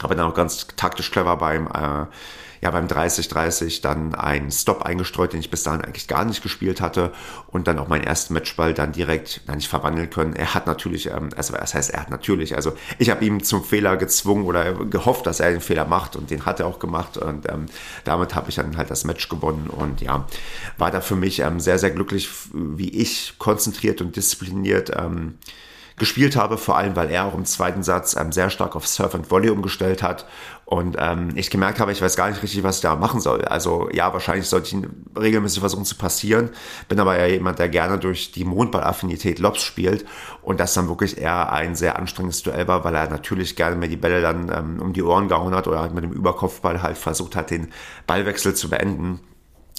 Aber 0.02 0.14
dann 0.14 0.30
auch 0.30 0.34
ganz 0.34 0.66
taktisch 0.76 1.10
clever 1.10 1.36
beim 1.36 1.66
äh, 1.66 2.06
ja 2.60 2.70
beim 2.70 2.86
30-30 2.86 3.82
dann 3.82 4.14
einen 4.14 4.50
Stop 4.50 4.82
eingestreut, 4.82 5.32
den 5.32 5.40
ich 5.40 5.50
bis 5.50 5.62
dahin 5.62 5.80
eigentlich 5.80 6.08
gar 6.08 6.24
nicht 6.24 6.42
gespielt 6.42 6.80
hatte. 6.80 7.12
Und 7.46 7.66
dann 7.66 7.78
auch 7.78 7.88
meinen 7.88 8.04
ersten 8.04 8.34
Matchball 8.34 8.74
dann 8.74 8.92
direkt 8.92 9.42
na, 9.46 9.54
nicht 9.54 9.68
verwandeln 9.68 10.10
können. 10.10 10.34
Er 10.34 10.54
hat 10.54 10.66
natürlich, 10.66 11.06
ähm, 11.10 11.30
also 11.36 11.54
das 11.54 11.74
heißt, 11.74 11.90
er 11.90 12.00
hat 12.00 12.10
natürlich, 12.10 12.56
also 12.56 12.72
ich 12.98 13.10
habe 13.10 13.24
ihm 13.24 13.42
zum 13.42 13.64
Fehler 13.64 13.96
gezwungen 13.96 14.44
oder 14.44 14.72
gehofft, 14.74 15.26
dass 15.26 15.40
er 15.40 15.50
den 15.50 15.60
Fehler 15.60 15.86
macht 15.86 16.16
und 16.16 16.30
den 16.30 16.44
hat 16.44 16.60
er 16.60 16.66
auch 16.66 16.78
gemacht. 16.78 17.16
Und 17.16 17.48
ähm, 17.50 17.66
damit 18.04 18.34
habe 18.34 18.50
ich 18.50 18.56
dann 18.56 18.76
halt 18.76 18.90
das 18.90 19.04
Match 19.04 19.28
gewonnen. 19.28 19.68
Und 19.68 20.00
ja, 20.00 20.26
war 20.76 20.90
da 20.90 21.00
für 21.00 21.16
mich 21.16 21.40
ähm, 21.40 21.60
sehr, 21.60 21.78
sehr 21.78 21.90
glücklich, 21.90 22.28
wie 22.52 22.90
ich 22.90 23.34
konzentriert 23.38 24.00
und 24.00 24.16
diszipliniert 24.16 24.92
ähm, 24.96 25.38
gespielt 26.00 26.34
habe, 26.34 26.58
vor 26.58 26.76
allem 26.76 26.96
weil 26.96 27.10
er 27.10 27.26
auch 27.26 27.34
im 27.34 27.44
zweiten 27.44 27.84
Satz 27.84 28.16
ähm, 28.16 28.32
sehr 28.32 28.50
stark 28.50 28.74
auf 28.74 28.88
Surf 28.88 29.14
and 29.14 29.30
Volley 29.30 29.50
umgestellt 29.50 30.02
hat 30.02 30.26
und 30.70 30.94
ähm, 31.00 31.30
ich 31.34 31.50
gemerkt 31.50 31.80
habe, 31.80 31.90
ich 31.90 32.00
weiß 32.00 32.14
gar 32.14 32.30
nicht 32.30 32.44
richtig, 32.44 32.62
was 32.62 32.76
ich 32.76 32.82
da 32.82 32.94
machen 32.94 33.20
soll. 33.20 33.44
Also 33.44 33.88
ja, 33.92 34.12
wahrscheinlich 34.12 34.46
sollte 34.46 34.76
ich 34.76 35.20
regelmäßig 35.20 35.58
versuchen 35.58 35.84
zu 35.84 35.96
passieren, 35.96 36.50
bin 36.86 37.00
aber 37.00 37.18
ja 37.18 37.26
jemand, 37.26 37.58
der 37.58 37.68
gerne 37.68 37.98
durch 37.98 38.30
die 38.30 38.44
Mondball-Affinität 38.44 39.40
Lobs 39.40 39.64
spielt. 39.64 40.06
Und 40.42 40.60
das 40.60 40.72
dann 40.72 40.88
wirklich 40.88 41.18
eher 41.18 41.52
ein 41.52 41.74
sehr 41.74 41.98
anstrengendes 41.98 42.44
Duell 42.44 42.68
war, 42.68 42.84
weil 42.84 42.94
er 42.94 43.10
natürlich 43.10 43.56
gerne 43.56 43.74
mir 43.74 43.88
die 43.88 43.96
Bälle 43.96 44.22
dann 44.22 44.48
ähm, 44.48 44.80
um 44.80 44.92
die 44.92 45.02
Ohren 45.02 45.26
gehauen 45.26 45.56
hat 45.56 45.66
oder 45.66 45.80
halt 45.80 45.92
mit 45.92 46.04
dem 46.04 46.12
Überkopfball 46.12 46.84
halt 46.84 46.96
versucht 46.96 47.34
hat, 47.34 47.50
den 47.50 47.72
Ballwechsel 48.06 48.54
zu 48.54 48.70
beenden 48.70 49.18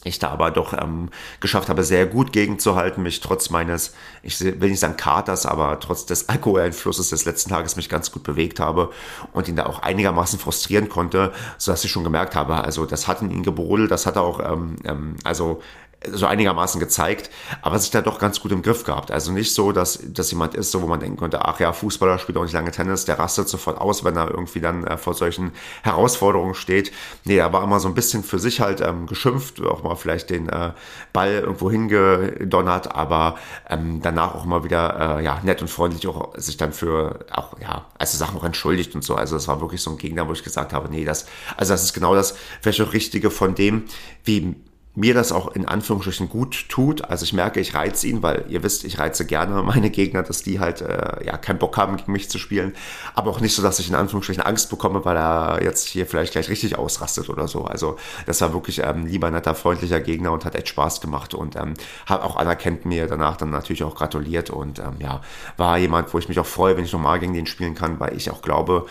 ich 0.03 0.19
da 0.19 0.29
aber 0.29 0.51
doch 0.51 0.73
ähm, 0.73 1.09
geschafft 1.39 1.69
habe, 1.69 1.83
sehr 1.83 2.05
gut 2.07 2.33
gegenzuhalten, 2.33 3.03
mich 3.03 3.19
trotz 3.19 3.49
meines, 3.49 3.93
ich 4.23 4.39
will 4.41 4.69
nicht 4.69 4.79
sagen 4.79 4.97
Katers, 4.97 5.45
aber 5.45 5.79
trotz 5.79 6.05
des 6.05 6.27
Alkoholeinflusses 6.29 7.09
des 7.09 7.25
letzten 7.25 7.51
Tages 7.51 7.75
mich 7.75 7.89
ganz 7.89 8.11
gut 8.11 8.23
bewegt 8.23 8.59
habe 8.59 8.91
und 9.33 9.47
ihn 9.47 9.55
da 9.55 9.65
auch 9.67 9.79
einigermaßen 9.79 10.39
frustrieren 10.39 10.89
konnte, 10.89 11.31
so 11.57 11.71
dass 11.71 11.83
ich 11.83 11.91
schon 11.91 12.03
gemerkt 12.03 12.35
habe, 12.35 12.55
also 12.63 12.85
das 12.85 13.07
hat 13.07 13.21
in 13.21 13.29
ihn 13.29 13.43
gebrodelt, 13.43 13.91
das 13.91 14.05
hat 14.05 14.15
er 14.15 14.23
auch, 14.23 14.39
ähm, 14.39 14.77
ähm, 14.85 15.15
also 15.23 15.61
so 16.09 16.25
einigermaßen 16.25 16.79
gezeigt, 16.79 17.29
aber 17.61 17.77
sich 17.77 17.91
da 17.91 18.01
doch 18.01 18.17
ganz 18.17 18.39
gut 18.39 18.51
im 18.51 18.63
Griff 18.63 18.83
gehabt. 18.83 19.11
Also 19.11 19.31
nicht 19.31 19.53
so, 19.53 19.71
dass, 19.71 19.99
dass 20.03 20.31
jemand 20.31 20.55
ist, 20.55 20.71
so 20.71 20.81
wo 20.81 20.87
man 20.87 20.99
denken 20.99 21.17
könnte, 21.17 21.45
ach 21.45 21.59
ja, 21.59 21.73
Fußballer 21.73 22.17
spielt 22.17 22.37
auch 22.37 22.43
nicht 22.43 22.53
lange 22.53 22.71
Tennis, 22.71 23.05
der 23.05 23.19
rastet 23.19 23.47
sofort 23.47 23.79
aus, 23.79 24.03
wenn 24.03 24.15
er 24.15 24.31
irgendwie 24.31 24.61
dann 24.61 24.85
äh, 24.85 24.97
vor 24.97 25.13
solchen 25.13 25.51
Herausforderungen 25.83 26.55
steht. 26.55 26.91
Nee, 27.23 27.37
er 27.37 27.53
war 27.53 27.63
immer 27.63 27.79
so 27.79 27.87
ein 27.87 27.93
bisschen 27.93 28.23
für 28.23 28.39
sich 28.39 28.61
halt 28.61 28.81
ähm, 28.81 29.05
geschimpft, 29.05 29.61
auch 29.61 29.83
mal 29.83 29.95
vielleicht 29.95 30.31
den 30.31 30.49
äh, 30.49 30.71
Ball 31.13 31.33
irgendwo 31.33 31.69
hingedonnert, 31.69 32.95
aber 32.95 33.37
ähm, 33.69 34.01
danach 34.01 34.33
auch 34.33 34.45
immer 34.45 34.63
wieder 34.63 35.19
äh, 35.19 35.23
ja, 35.23 35.39
nett 35.43 35.61
und 35.61 35.67
freundlich 35.67 36.07
auch 36.07 36.35
sich 36.35 36.57
dann 36.57 36.73
für 36.73 37.25
auch, 37.31 37.59
ja, 37.59 37.85
also 37.99 38.17
Sachen 38.17 38.37
auch 38.39 38.43
entschuldigt 38.43 38.95
und 38.95 39.03
so. 39.03 39.13
Also 39.15 39.35
das 39.35 39.47
war 39.47 39.61
wirklich 39.61 39.81
so 39.83 39.91
ein 39.91 39.97
Gegner, 39.97 40.27
wo 40.27 40.33
ich 40.33 40.43
gesagt 40.43 40.73
habe, 40.73 40.89
nee, 40.89 41.05
das, 41.05 41.27
also 41.57 41.73
das 41.73 41.83
ist 41.83 41.93
genau 41.93 42.15
das 42.15 42.35
auch 42.61 42.91
Richtige 42.91 43.29
von 43.29 43.53
dem, 43.53 43.83
wie 44.23 44.55
mir 44.93 45.13
das 45.13 45.31
auch 45.31 45.55
in 45.55 45.65
Anführungsstrichen 45.65 46.27
gut 46.27 46.67
tut. 46.67 47.05
Also 47.05 47.23
ich 47.23 47.31
merke, 47.31 47.61
ich 47.61 47.73
reize 47.73 48.07
ihn, 48.07 48.21
weil 48.21 48.45
ihr 48.49 48.61
wisst, 48.61 48.83
ich 48.83 48.99
reize 48.99 49.25
gerne 49.25 49.63
meine 49.63 49.89
Gegner, 49.89 50.23
dass 50.23 50.43
die 50.43 50.59
halt 50.59 50.81
äh, 50.81 51.25
ja 51.25 51.37
keinen 51.37 51.59
Bock 51.59 51.77
haben, 51.77 51.97
gegen 51.97 52.11
mich 52.11 52.29
zu 52.29 52.37
spielen. 52.37 52.73
Aber 53.13 53.31
auch 53.31 53.39
nicht 53.39 53.55
so, 53.55 53.61
dass 53.61 53.79
ich 53.79 53.89
in 53.89 53.95
Anführungsstrichen 53.95 54.43
Angst 54.43 54.69
bekomme, 54.69 55.05
weil 55.05 55.15
er 55.15 55.63
jetzt 55.63 55.87
hier 55.87 56.05
vielleicht 56.05 56.33
gleich 56.33 56.49
richtig 56.49 56.77
ausrastet 56.77 57.29
oder 57.29 57.47
so. 57.47 57.65
Also 57.65 57.97
das 58.25 58.41
war 58.41 58.53
wirklich 58.53 58.79
ähm, 58.83 59.05
lieber 59.05 59.31
netter, 59.31 59.55
freundlicher 59.55 60.01
Gegner 60.01 60.33
und 60.33 60.43
hat 60.43 60.55
echt 60.55 60.67
Spaß 60.69 60.99
gemacht 60.99 61.33
und 61.33 61.55
ähm, 61.55 61.73
hat 62.05 62.21
auch 62.21 62.35
anerkennt 62.35 62.85
mir 62.85 63.07
danach 63.07 63.37
dann 63.37 63.49
natürlich 63.49 63.83
auch 63.83 63.95
gratuliert 63.95 64.49
und 64.49 64.79
ähm, 64.79 64.95
ja, 64.99 65.21
war 65.55 65.77
jemand, 65.77 66.13
wo 66.13 66.19
ich 66.19 66.27
mich 66.27 66.39
auch 66.39 66.45
freue, 66.45 66.75
wenn 66.75 66.83
ich 66.83 66.93
nochmal 66.93 67.19
gegen 67.19 67.33
den 67.33 67.45
spielen 67.45 67.75
kann, 67.75 67.99
weil 67.99 68.15
ich 68.15 68.29
auch 68.29 68.41
glaube, 68.41 68.85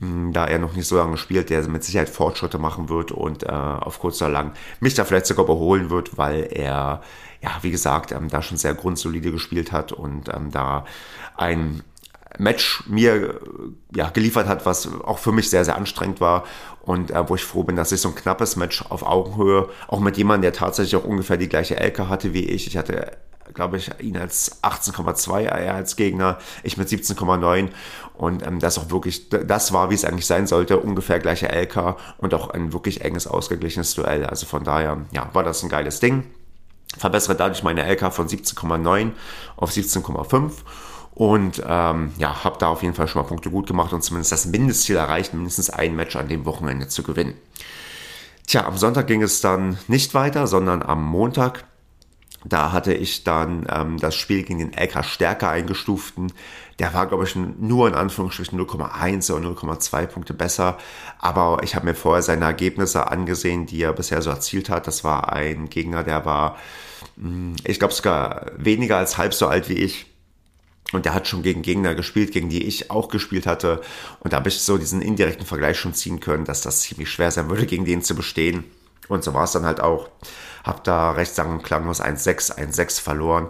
da 0.00 0.46
er 0.46 0.58
noch 0.58 0.74
nicht 0.74 0.88
so 0.88 0.96
lange 0.96 1.18
spielt, 1.18 1.50
der 1.50 1.66
mit 1.68 1.84
Sicherheit 1.84 2.08
Fortschritte 2.08 2.58
machen 2.58 2.88
wird 2.88 3.12
und 3.12 3.42
äh, 3.42 3.48
auf 3.48 3.98
kurz 3.98 4.20
oder 4.22 4.30
lang 4.30 4.52
mich 4.80 4.94
da 4.94 5.04
vielleicht 5.04 5.26
sogar 5.26 5.44
überholen 5.44 5.90
wird, 5.90 6.16
weil 6.16 6.48
er, 6.50 7.02
ja, 7.42 7.50
wie 7.60 7.70
gesagt, 7.70 8.10
ähm, 8.12 8.28
da 8.28 8.40
schon 8.40 8.56
sehr 8.56 8.74
grundsolide 8.74 9.30
gespielt 9.30 9.72
hat 9.72 9.92
und 9.92 10.30
ähm, 10.34 10.50
da 10.50 10.86
ein 11.36 11.82
Match 12.38 12.84
mir 12.86 13.40
ja, 13.94 14.08
geliefert 14.08 14.46
hat, 14.46 14.64
was 14.64 14.88
auch 15.02 15.18
für 15.18 15.32
mich 15.32 15.50
sehr, 15.50 15.64
sehr 15.64 15.76
anstrengend 15.76 16.20
war 16.20 16.44
und 16.80 17.10
äh, 17.10 17.28
wo 17.28 17.34
ich 17.34 17.44
froh 17.44 17.64
bin, 17.64 17.76
dass 17.76 17.92
ich 17.92 18.00
so 18.00 18.08
ein 18.08 18.14
knappes 18.14 18.56
Match 18.56 18.82
auf 18.88 19.02
Augenhöhe, 19.02 19.68
auch 19.88 20.00
mit 20.00 20.16
jemandem, 20.16 20.42
der 20.42 20.52
tatsächlich 20.54 20.96
auch 20.96 21.04
ungefähr 21.04 21.36
die 21.36 21.48
gleiche 21.48 21.76
LK 21.76 22.08
hatte 22.08 22.32
wie 22.32 22.46
ich. 22.46 22.66
Ich 22.66 22.76
hatte 22.78 23.12
glaube 23.54 23.76
ich, 23.76 23.90
ihn 24.00 24.16
als 24.16 24.62
18,2, 24.62 25.42
er 25.42 25.74
als 25.74 25.96
Gegner, 25.96 26.38
ich 26.62 26.76
mit 26.76 26.88
17,9 26.88 27.68
und 28.14 28.46
ähm, 28.46 28.58
das 28.60 28.78
auch 28.78 28.90
wirklich, 28.90 29.28
das 29.28 29.72
war, 29.72 29.90
wie 29.90 29.94
es 29.94 30.04
eigentlich 30.04 30.26
sein 30.26 30.46
sollte, 30.46 30.78
ungefähr 30.78 31.18
gleiche 31.18 31.48
LK 31.48 31.96
und 32.18 32.34
auch 32.34 32.50
ein 32.50 32.72
wirklich 32.72 33.02
enges, 33.02 33.26
ausgeglichenes 33.26 33.94
Duell. 33.94 34.26
Also 34.26 34.46
von 34.46 34.64
daher, 34.64 34.98
ja, 35.12 35.28
war 35.32 35.42
das 35.42 35.62
ein 35.62 35.68
geiles 35.68 36.00
Ding. 36.00 36.24
Verbessere 36.98 37.36
dadurch 37.36 37.62
meine 37.62 37.88
LK 37.90 38.12
von 38.12 38.28
17,9 38.28 39.12
auf 39.56 39.70
17,5 39.70 40.50
und 41.14 41.62
ähm, 41.66 42.12
ja, 42.18 42.44
habe 42.44 42.58
da 42.58 42.68
auf 42.68 42.82
jeden 42.82 42.94
Fall 42.94 43.08
schon 43.08 43.22
mal 43.22 43.28
Punkte 43.28 43.50
gut 43.50 43.66
gemacht 43.66 43.92
und 43.92 44.02
zumindest 44.02 44.32
das 44.32 44.46
Mindestziel 44.46 44.96
erreicht, 44.96 45.34
mindestens 45.34 45.70
ein 45.70 45.94
Match 45.94 46.16
an 46.16 46.28
dem 46.28 46.44
Wochenende 46.44 46.88
zu 46.88 47.02
gewinnen. 47.02 47.34
Tja, 48.46 48.66
am 48.66 48.76
Sonntag 48.76 49.06
ging 49.06 49.22
es 49.22 49.40
dann 49.40 49.78
nicht 49.86 50.14
weiter, 50.14 50.46
sondern 50.46 50.82
am 50.82 51.04
Montag 51.04 51.64
da 52.44 52.72
hatte 52.72 52.94
ich 52.94 53.24
dann 53.24 53.66
ähm, 53.70 53.98
das 53.98 54.14
Spiel 54.14 54.42
gegen 54.42 54.58
den 54.58 54.72
LK 54.72 55.04
stärker 55.04 55.50
eingestuften. 55.50 56.32
Der 56.78 56.94
war, 56.94 57.06
glaube 57.06 57.24
ich, 57.24 57.36
nur 57.36 57.88
in 57.88 57.94
Anführungsstrichen 57.94 58.58
0,1 58.58 59.30
oder 59.32 59.48
0,2 59.48 60.06
Punkte 60.06 60.32
besser. 60.32 60.78
Aber 61.18 61.58
ich 61.62 61.74
habe 61.74 61.84
mir 61.84 61.94
vorher 61.94 62.22
seine 62.22 62.46
Ergebnisse 62.46 63.10
angesehen, 63.10 63.66
die 63.66 63.82
er 63.82 63.92
bisher 63.92 64.22
so 64.22 64.30
erzielt 64.30 64.70
hat. 64.70 64.86
Das 64.86 65.04
war 65.04 65.32
ein 65.32 65.68
Gegner, 65.68 66.02
der 66.02 66.24
war, 66.24 66.56
hm, 67.16 67.56
ich 67.64 67.78
glaube, 67.78 67.92
sogar 67.92 68.52
weniger 68.56 68.96
als 68.96 69.18
halb 69.18 69.34
so 69.34 69.46
alt 69.46 69.68
wie 69.68 69.74
ich. 69.74 70.06
Und 70.92 71.04
der 71.04 71.14
hat 71.14 71.28
schon 71.28 71.42
gegen 71.42 71.62
Gegner 71.62 71.94
gespielt, 71.94 72.32
gegen 72.32 72.48
die 72.48 72.64
ich 72.64 72.90
auch 72.90 73.08
gespielt 73.08 73.46
hatte. 73.46 73.82
Und 74.20 74.32
da 74.32 74.38
habe 74.38 74.48
ich 74.48 74.58
so 74.60 74.78
diesen 74.78 75.02
indirekten 75.02 75.46
Vergleich 75.46 75.78
schon 75.78 75.94
ziehen 75.94 76.18
können, 76.18 76.46
dass 76.46 76.62
das 76.62 76.80
ziemlich 76.80 77.10
schwer 77.10 77.30
sein 77.30 77.48
würde, 77.48 77.66
gegen 77.66 77.84
den 77.84 78.02
zu 78.02 78.16
bestehen. 78.16 78.64
Und 79.08 79.24
so 79.24 79.34
war 79.34 79.44
es 79.44 79.52
dann 79.52 79.66
halt 79.66 79.80
auch. 79.80 80.08
Hab 80.64 80.84
da 80.84 81.12
recht 81.12 81.34
sang- 81.34 81.50
und 81.50 81.62
klanglos 81.62 82.02
1-6, 82.02 82.56
1-6 82.56 83.00
verloren. 83.00 83.48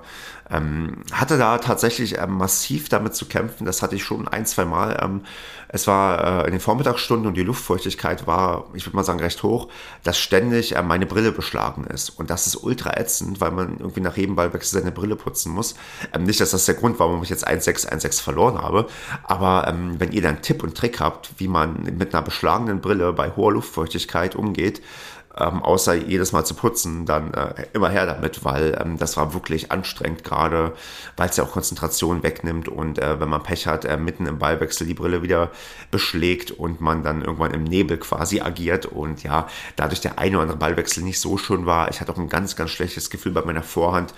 Ähm, 0.52 1.04
hatte 1.12 1.38
da 1.38 1.58
tatsächlich 1.58 2.18
ähm, 2.18 2.32
massiv 2.32 2.88
damit 2.88 3.14
zu 3.14 3.26
kämpfen. 3.26 3.66
Das 3.66 3.82
hatte 3.82 3.94
ich 3.94 4.02
schon 4.02 4.26
ein, 4.26 4.46
zwei 4.46 4.64
Mal. 4.64 4.98
Ähm, 5.00 5.22
es 5.68 5.86
war 5.86 6.42
äh, 6.42 6.46
in 6.46 6.50
den 6.50 6.60
Vormittagsstunden 6.60 7.28
und 7.28 7.34
die 7.34 7.44
Luftfeuchtigkeit 7.44 8.26
war, 8.26 8.64
ich 8.74 8.84
würde 8.84 8.96
mal 8.96 9.04
sagen, 9.04 9.20
recht 9.20 9.44
hoch, 9.44 9.68
dass 10.02 10.18
ständig 10.18 10.74
äh, 10.74 10.82
meine 10.82 11.06
Brille 11.06 11.30
beschlagen 11.30 11.84
ist. 11.84 12.10
Und 12.10 12.30
das 12.30 12.48
ist 12.48 12.56
ultra 12.56 12.96
ätzend, 12.96 13.40
weil 13.40 13.52
man 13.52 13.78
irgendwie 13.78 14.00
nach 14.00 14.16
jedem 14.16 14.34
Ballwechsel 14.34 14.80
seine 14.80 14.90
Brille 14.90 15.14
putzen 15.14 15.52
muss. 15.52 15.76
Ähm, 16.12 16.24
nicht, 16.24 16.40
dass 16.40 16.50
das 16.50 16.64
der 16.64 16.74
Grund 16.74 16.98
war, 16.98 17.08
warum 17.08 17.22
ich 17.22 17.30
jetzt 17.30 17.46
1-6, 17.46 17.88
1-6 17.88 18.20
verloren 18.20 18.60
habe. 18.60 18.88
Aber 19.22 19.68
ähm, 19.68 20.00
wenn 20.00 20.10
ihr 20.10 20.22
dann 20.22 20.42
Tipp 20.42 20.64
und 20.64 20.76
Trick 20.76 20.98
habt, 20.98 21.30
wie 21.38 21.48
man 21.48 21.84
mit 21.96 22.12
einer 22.12 22.24
beschlagenen 22.24 22.80
Brille 22.80 23.12
bei 23.12 23.30
hoher 23.36 23.52
Luftfeuchtigkeit 23.52 24.34
umgeht, 24.34 24.82
ähm, 25.40 25.62
außer 25.62 25.94
jedes 25.94 26.32
Mal 26.32 26.44
zu 26.44 26.54
putzen, 26.54 27.06
dann 27.06 27.34
äh, 27.34 27.66
immer 27.72 27.88
her 27.88 28.06
damit, 28.06 28.44
weil 28.44 28.78
ähm, 28.80 28.98
das 28.98 29.16
war 29.16 29.34
wirklich 29.34 29.72
anstrengend, 29.72 30.24
gerade 30.24 30.72
weil 31.16 31.28
es 31.28 31.36
ja 31.36 31.44
auch 31.44 31.52
Konzentration 31.52 32.22
wegnimmt 32.22 32.68
und 32.68 32.98
äh, 32.98 33.20
wenn 33.20 33.28
man 33.28 33.42
Pech 33.42 33.66
hat, 33.66 33.84
äh, 33.84 33.96
mitten 33.96 34.26
im 34.26 34.38
Ballwechsel 34.38 34.86
die 34.86 34.94
Brille 34.94 35.22
wieder 35.22 35.50
beschlägt 35.90 36.50
und 36.50 36.80
man 36.80 37.02
dann 37.02 37.22
irgendwann 37.22 37.52
im 37.52 37.64
Nebel 37.64 37.98
quasi 37.98 38.40
agiert. 38.40 38.86
Und 38.86 39.22
ja, 39.22 39.48
dadurch 39.76 40.00
der 40.00 40.18
eine 40.18 40.36
oder 40.36 40.42
andere 40.42 40.58
Ballwechsel 40.58 41.02
nicht 41.02 41.20
so 41.20 41.38
schön 41.38 41.66
war. 41.66 41.90
Ich 41.90 42.00
hatte 42.00 42.12
auch 42.12 42.18
ein 42.18 42.28
ganz, 42.28 42.56
ganz 42.56 42.70
schlechtes 42.70 43.10
Gefühl 43.10 43.32
bei 43.32 43.42
meiner 43.42 43.62
Vorhand, 43.62 44.14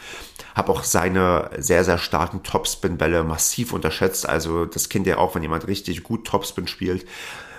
habe 0.54 0.72
auch 0.72 0.84
seine 0.84 1.50
sehr, 1.58 1.84
sehr 1.84 1.98
starken 1.98 2.42
Topspin-Bälle 2.42 3.24
massiv 3.24 3.72
unterschätzt, 3.72 4.28
also 4.28 4.66
das 4.66 4.88
kennt 4.88 5.06
ihr 5.06 5.18
auch, 5.18 5.34
wenn 5.34 5.42
jemand 5.42 5.66
richtig 5.66 6.02
gut 6.02 6.26
Topspin 6.26 6.66
spielt, 6.66 7.06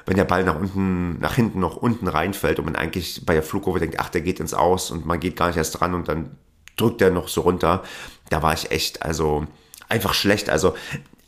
wenn 0.05 0.17
der 0.17 0.25
Ball 0.25 0.43
nach 0.43 0.55
unten, 0.59 1.19
nach 1.19 1.35
hinten 1.35 1.59
noch 1.59 1.77
unten 1.77 2.07
reinfällt 2.07 2.59
und 2.59 2.65
man 2.65 2.75
eigentlich 2.75 3.25
bei 3.25 3.33
der 3.33 3.43
Flugkurve 3.43 3.79
denkt, 3.79 3.99
ach, 3.99 4.09
der 4.09 4.21
geht 4.21 4.39
ins 4.39 4.53
Aus 4.53 4.91
und 4.91 5.05
man 5.05 5.19
geht 5.19 5.35
gar 5.35 5.47
nicht 5.47 5.57
erst 5.57 5.79
dran 5.79 5.93
und 5.93 6.07
dann 6.07 6.37
drückt 6.75 7.01
er 7.01 7.11
noch 7.11 7.27
so 7.27 7.41
runter. 7.41 7.83
Da 8.29 8.41
war 8.41 8.53
ich 8.53 8.71
echt, 8.71 9.03
also 9.03 9.45
einfach 9.89 10.13
schlecht. 10.13 10.49
Also, 10.49 10.75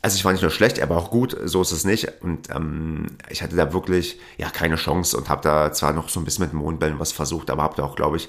also 0.02 0.16
ich 0.16 0.24
war 0.24 0.32
nicht 0.32 0.42
nur 0.42 0.50
schlecht, 0.50 0.78
er 0.78 0.88
war 0.90 0.98
auch 0.98 1.10
gut, 1.10 1.36
so 1.44 1.62
ist 1.62 1.72
es 1.72 1.84
nicht. 1.84 2.22
Und 2.22 2.50
ähm, 2.50 3.06
ich 3.30 3.42
hatte 3.42 3.56
da 3.56 3.72
wirklich 3.72 4.18
ja 4.36 4.50
keine 4.50 4.76
Chance 4.76 5.16
und 5.16 5.28
habe 5.28 5.42
da 5.42 5.72
zwar 5.72 5.92
noch 5.92 6.08
so 6.08 6.20
ein 6.20 6.24
bisschen 6.24 6.44
mit 6.44 6.52
Mondbällen 6.52 6.98
was 6.98 7.12
versucht, 7.12 7.50
aber 7.50 7.62
habe 7.62 7.76
da 7.76 7.84
auch, 7.84 7.96
glaube 7.96 8.16
ich, 8.16 8.28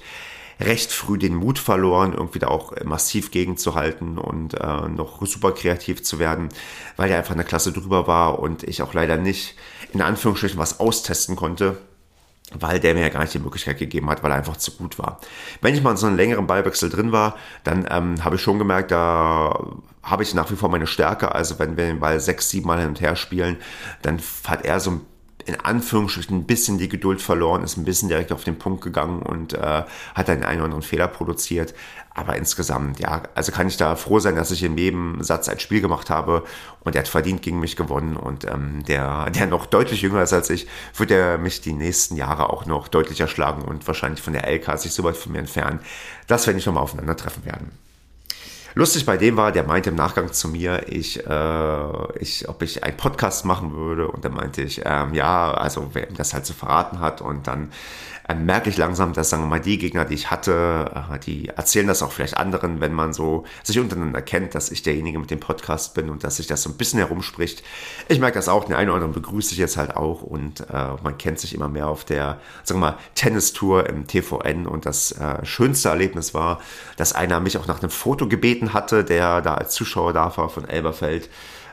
recht 0.60 0.92
früh 0.92 1.18
den 1.18 1.36
Mut 1.36 1.60
verloren, 1.60 2.14
irgendwie 2.14 2.40
da 2.40 2.48
auch 2.48 2.74
massiv 2.84 3.32
gegenzuhalten 3.32 4.18
und 4.18 4.56
äh, 4.56 4.88
noch 4.88 5.26
super 5.26 5.52
kreativ 5.52 6.04
zu 6.04 6.20
werden, 6.20 6.50
weil 6.96 7.12
er 7.12 7.18
einfach 7.18 7.34
eine 7.34 7.44
Klasse 7.44 7.72
drüber 7.72 8.08
war 8.08 8.40
und 8.40 8.64
ich 8.64 8.82
auch 8.82 8.94
leider 8.94 9.18
nicht 9.18 9.56
in 9.94 10.02
Anführungsstrichen 10.02 10.58
was 10.58 10.80
austesten 10.80 11.36
konnte, 11.36 11.78
weil 12.54 12.80
der 12.80 12.94
mir 12.94 13.02
ja 13.02 13.10
gar 13.10 13.22
nicht 13.22 13.34
die 13.34 13.40
Möglichkeit 13.40 13.78
gegeben 13.78 14.10
hat, 14.10 14.24
weil 14.24 14.32
er 14.32 14.38
einfach 14.38 14.58
zu 14.58 14.72
gut 14.72 14.98
war. 14.98 15.20
Wenn 15.62 15.76
ich 15.76 15.84
mal 15.84 15.92
in 15.92 15.98
so 15.98 16.08
einem 16.08 16.16
längeren 16.16 16.48
Ballwechsel 16.48 16.90
drin 16.90 17.12
war, 17.12 17.36
dann 17.64 17.88
ähm, 17.90 18.24
habe 18.24 18.36
ich 18.38 18.42
schon 18.42 18.58
gemerkt, 18.58 18.92
da 18.92 19.76
habe 20.02 20.24
ich 20.24 20.34
nach 20.34 20.50
wie 20.50 20.56
vor 20.56 20.70
meine 20.70 20.88
Stärke. 20.88 21.36
Also 21.36 21.60
wenn 21.60 21.76
wir 21.78 21.86
den 21.86 22.00
Ball 22.00 22.20
sechs, 22.20 22.50
sieben 22.50 22.68
Mal 22.68 22.80
hin 22.80 22.90
und 22.90 23.02
her 23.02 23.16
spielen, 23.16 23.58
dann 24.02 24.22
hat 24.48 24.66
er 24.66 24.80
so 24.80 24.92
ein 24.92 25.02
in 25.48 25.60
Anführungsstrichen 25.60 26.38
ein 26.38 26.44
bisschen 26.44 26.77
die 26.77 26.89
Geduld 26.89 27.22
verloren, 27.22 27.63
ist 27.63 27.77
ein 27.77 27.86
bisschen 27.86 28.10
direkt 28.10 28.34
auf 28.34 28.44
den 28.44 28.60
Punkt 28.60 28.84
gegangen 28.84 29.22
und 29.22 29.54
äh, 29.54 29.84
hat 30.13 30.30
einen 30.30 30.44
einen 30.44 30.58
oder 30.58 30.66
anderen 30.66 30.84
Fehler 30.84 31.08
produziert. 31.08 31.74
Aber 32.13 32.36
insgesamt, 32.36 33.00
ja, 33.00 33.24
also 33.34 33.51
kann 33.51 33.68
ich 33.68 33.77
da 33.77 33.96
froh 33.96 34.20
sein, 34.20 34.36
dass 34.36 34.51
ich 34.51 34.63
in 34.63 34.77
jedem 34.77 35.24
Satz 35.24 35.48
ein 35.48 35.60
Spiel 35.60 35.82
gemacht 35.82 36.10
habe 36.10 36.44
und 36.82 36.96
er 36.96 37.00
hat 37.04 37.08
verdient 37.08 37.42
gegen 37.42 37.60
mich 37.60 37.75
gewonnen 37.75 38.18
und 38.18 38.44
ähm, 38.44 38.84
der, 38.86 39.30
der 39.30 39.48
noch 39.48 39.68
deutlich 39.68 40.01
jünger 40.01 40.22
ist 40.24 40.34
als 40.34 40.50
ich, 40.50 40.68
wird 40.96 41.12
er 41.12 41.38
mich 41.38 41.62
die 41.62 41.74
nächsten 41.74 42.18
Jahre 42.18 42.50
auch 42.50 42.66
noch 42.66 42.88
deutlicher 42.88 43.27
schlagen 43.27 43.62
und 43.62 43.88
wahrscheinlich 43.88 44.22
von 44.22 44.34
der 44.34 44.51
LK 44.51 44.77
sich 44.80 44.92
so 44.92 45.04
weit 45.04 45.16
von 45.16 45.32
mir 45.32 45.39
entfernen, 45.39 45.80
dass 46.27 46.46
wir 46.46 46.54
nicht 46.54 46.66
nochmal 46.66 46.84
aufeinandertreffen 46.84 47.46
werden. 47.46 47.87
Lustig 48.75 49.05
bei 49.05 49.17
dem 49.17 49.38
war, 49.38 49.51
der 49.51 49.63
meinte 49.63 49.89
im 49.89 49.95
Nachgang 49.95 50.31
zu 50.33 50.50
mir, 50.50 50.88
ich, 50.88 51.25
äh, 51.25 52.19
ich, 52.19 52.47
ob 52.47 52.62
ich 52.62 52.83
einen 52.83 52.97
Podcast 52.97 53.45
machen 53.45 53.74
würde. 53.74 54.07
Und 54.07 54.25
dann 54.25 54.33
meinte 54.33 54.62
ich, 54.62 54.81
ähm, 54.86 55.13
ja, 55.13 55.51
also 55.51 55.89
wer 55.93 56.09
ihm 56.09 56.15
das 56.15 56.33
halt 56.33 56.45
so 56.45 56.53
verraten 56.53 57.00
hat. 57.00 57.21
Und 57.21 57.47
dann 57.47 57.71
äh, 58.27 58.36
merke 58.36 58.69
ich 58.69 58.77
langsam, 58.77 59.13
dass, 59.13 59.29
sagen 59.29 59.43
wir 59.43 59.47
mal, 59.47 59.62
die 59.62 59.77
Gegner, 59.77 60.05
die 60.05 60.13
ich 60.13 60.29
hatte, 60.29 60.91
äh, 61.13 61.19
die 61.19 61.47
erzählen 61.50 61.88
das 61.88 62.03
auch 62.03 62.12
vielleicht 62.12 62.38
anderen, 62.38 62.81
wenn 62.81 62.93
man 62.93 63.13
so 63.13 63.45
sich 63.63 63.79
untereinander 63.79 64.21
kennt, 64.21 64.53
dass 64.53 64.69
ich 64.69 64.83
derjenige 64.83 65.17
mit 65.19 65.31
dem 65.31 65.39
Podcast 65.39 65.93
bin 65.93 66.09
und 66.09 66.24
dass 66.24 66.38
sich 66.38 66.47
das 66.47 66.62
so 66.63 66.69
ein 66.69 66.77
bisschen 66.77 67.00
herumspricht. 67.00 67.63
Ich 68.09 68.19
merke 68.19 68.36
das 68.36 68.50
auch, 68.50 68.65
den 68.65 68.75
einen 68.75 68.89
oder 68.89 68.95
anderen 68.95 69.13
begrüße 69.13 69.53
ich 69.53 69.57
jetzt 69.57 69.77
halt 69.77 69.95
auch 69.95 70.21
und 70.21 70.62
äh, 70.69 70.89
man 71.01 71.17
kennt 71.17 71.39
sich 71.39 71.55
immer 71.55 71.69
mehr 71.69 71.88
auf 71.88 72.03
der, 72.03 72.39
sagen 72.63 72.81
wir 72.81 72.91
mal, 72.91 72.97
Tennistour 73.15 73.88
im 73.88 74.07
TVN 74.07 74.67
und 74.67 74.86
das 74.86 75.13
äh, 75.13 75.45
schönste 75.45 75.89
Erlebnis 75.89 76.33
war, 76.33 76.59
dass 76.97 77.13
einer 77.13 77.39
mich 77.39 77.57
auch 77.57 77.67
nach 77.67 77.81
einem 77.81 77.91
Foto 77.91 78.27
gebeten 78.27 78.57
hatte, 78.74 79.04
der 79.04 79.42
da 79.42 79.56
als 79.56 79.74
Zuschauer 79.74 80.14
da 80.14 80.36
war 80.36 80.50
von 80.50 80.68
Elberfeld. 80.68 81.30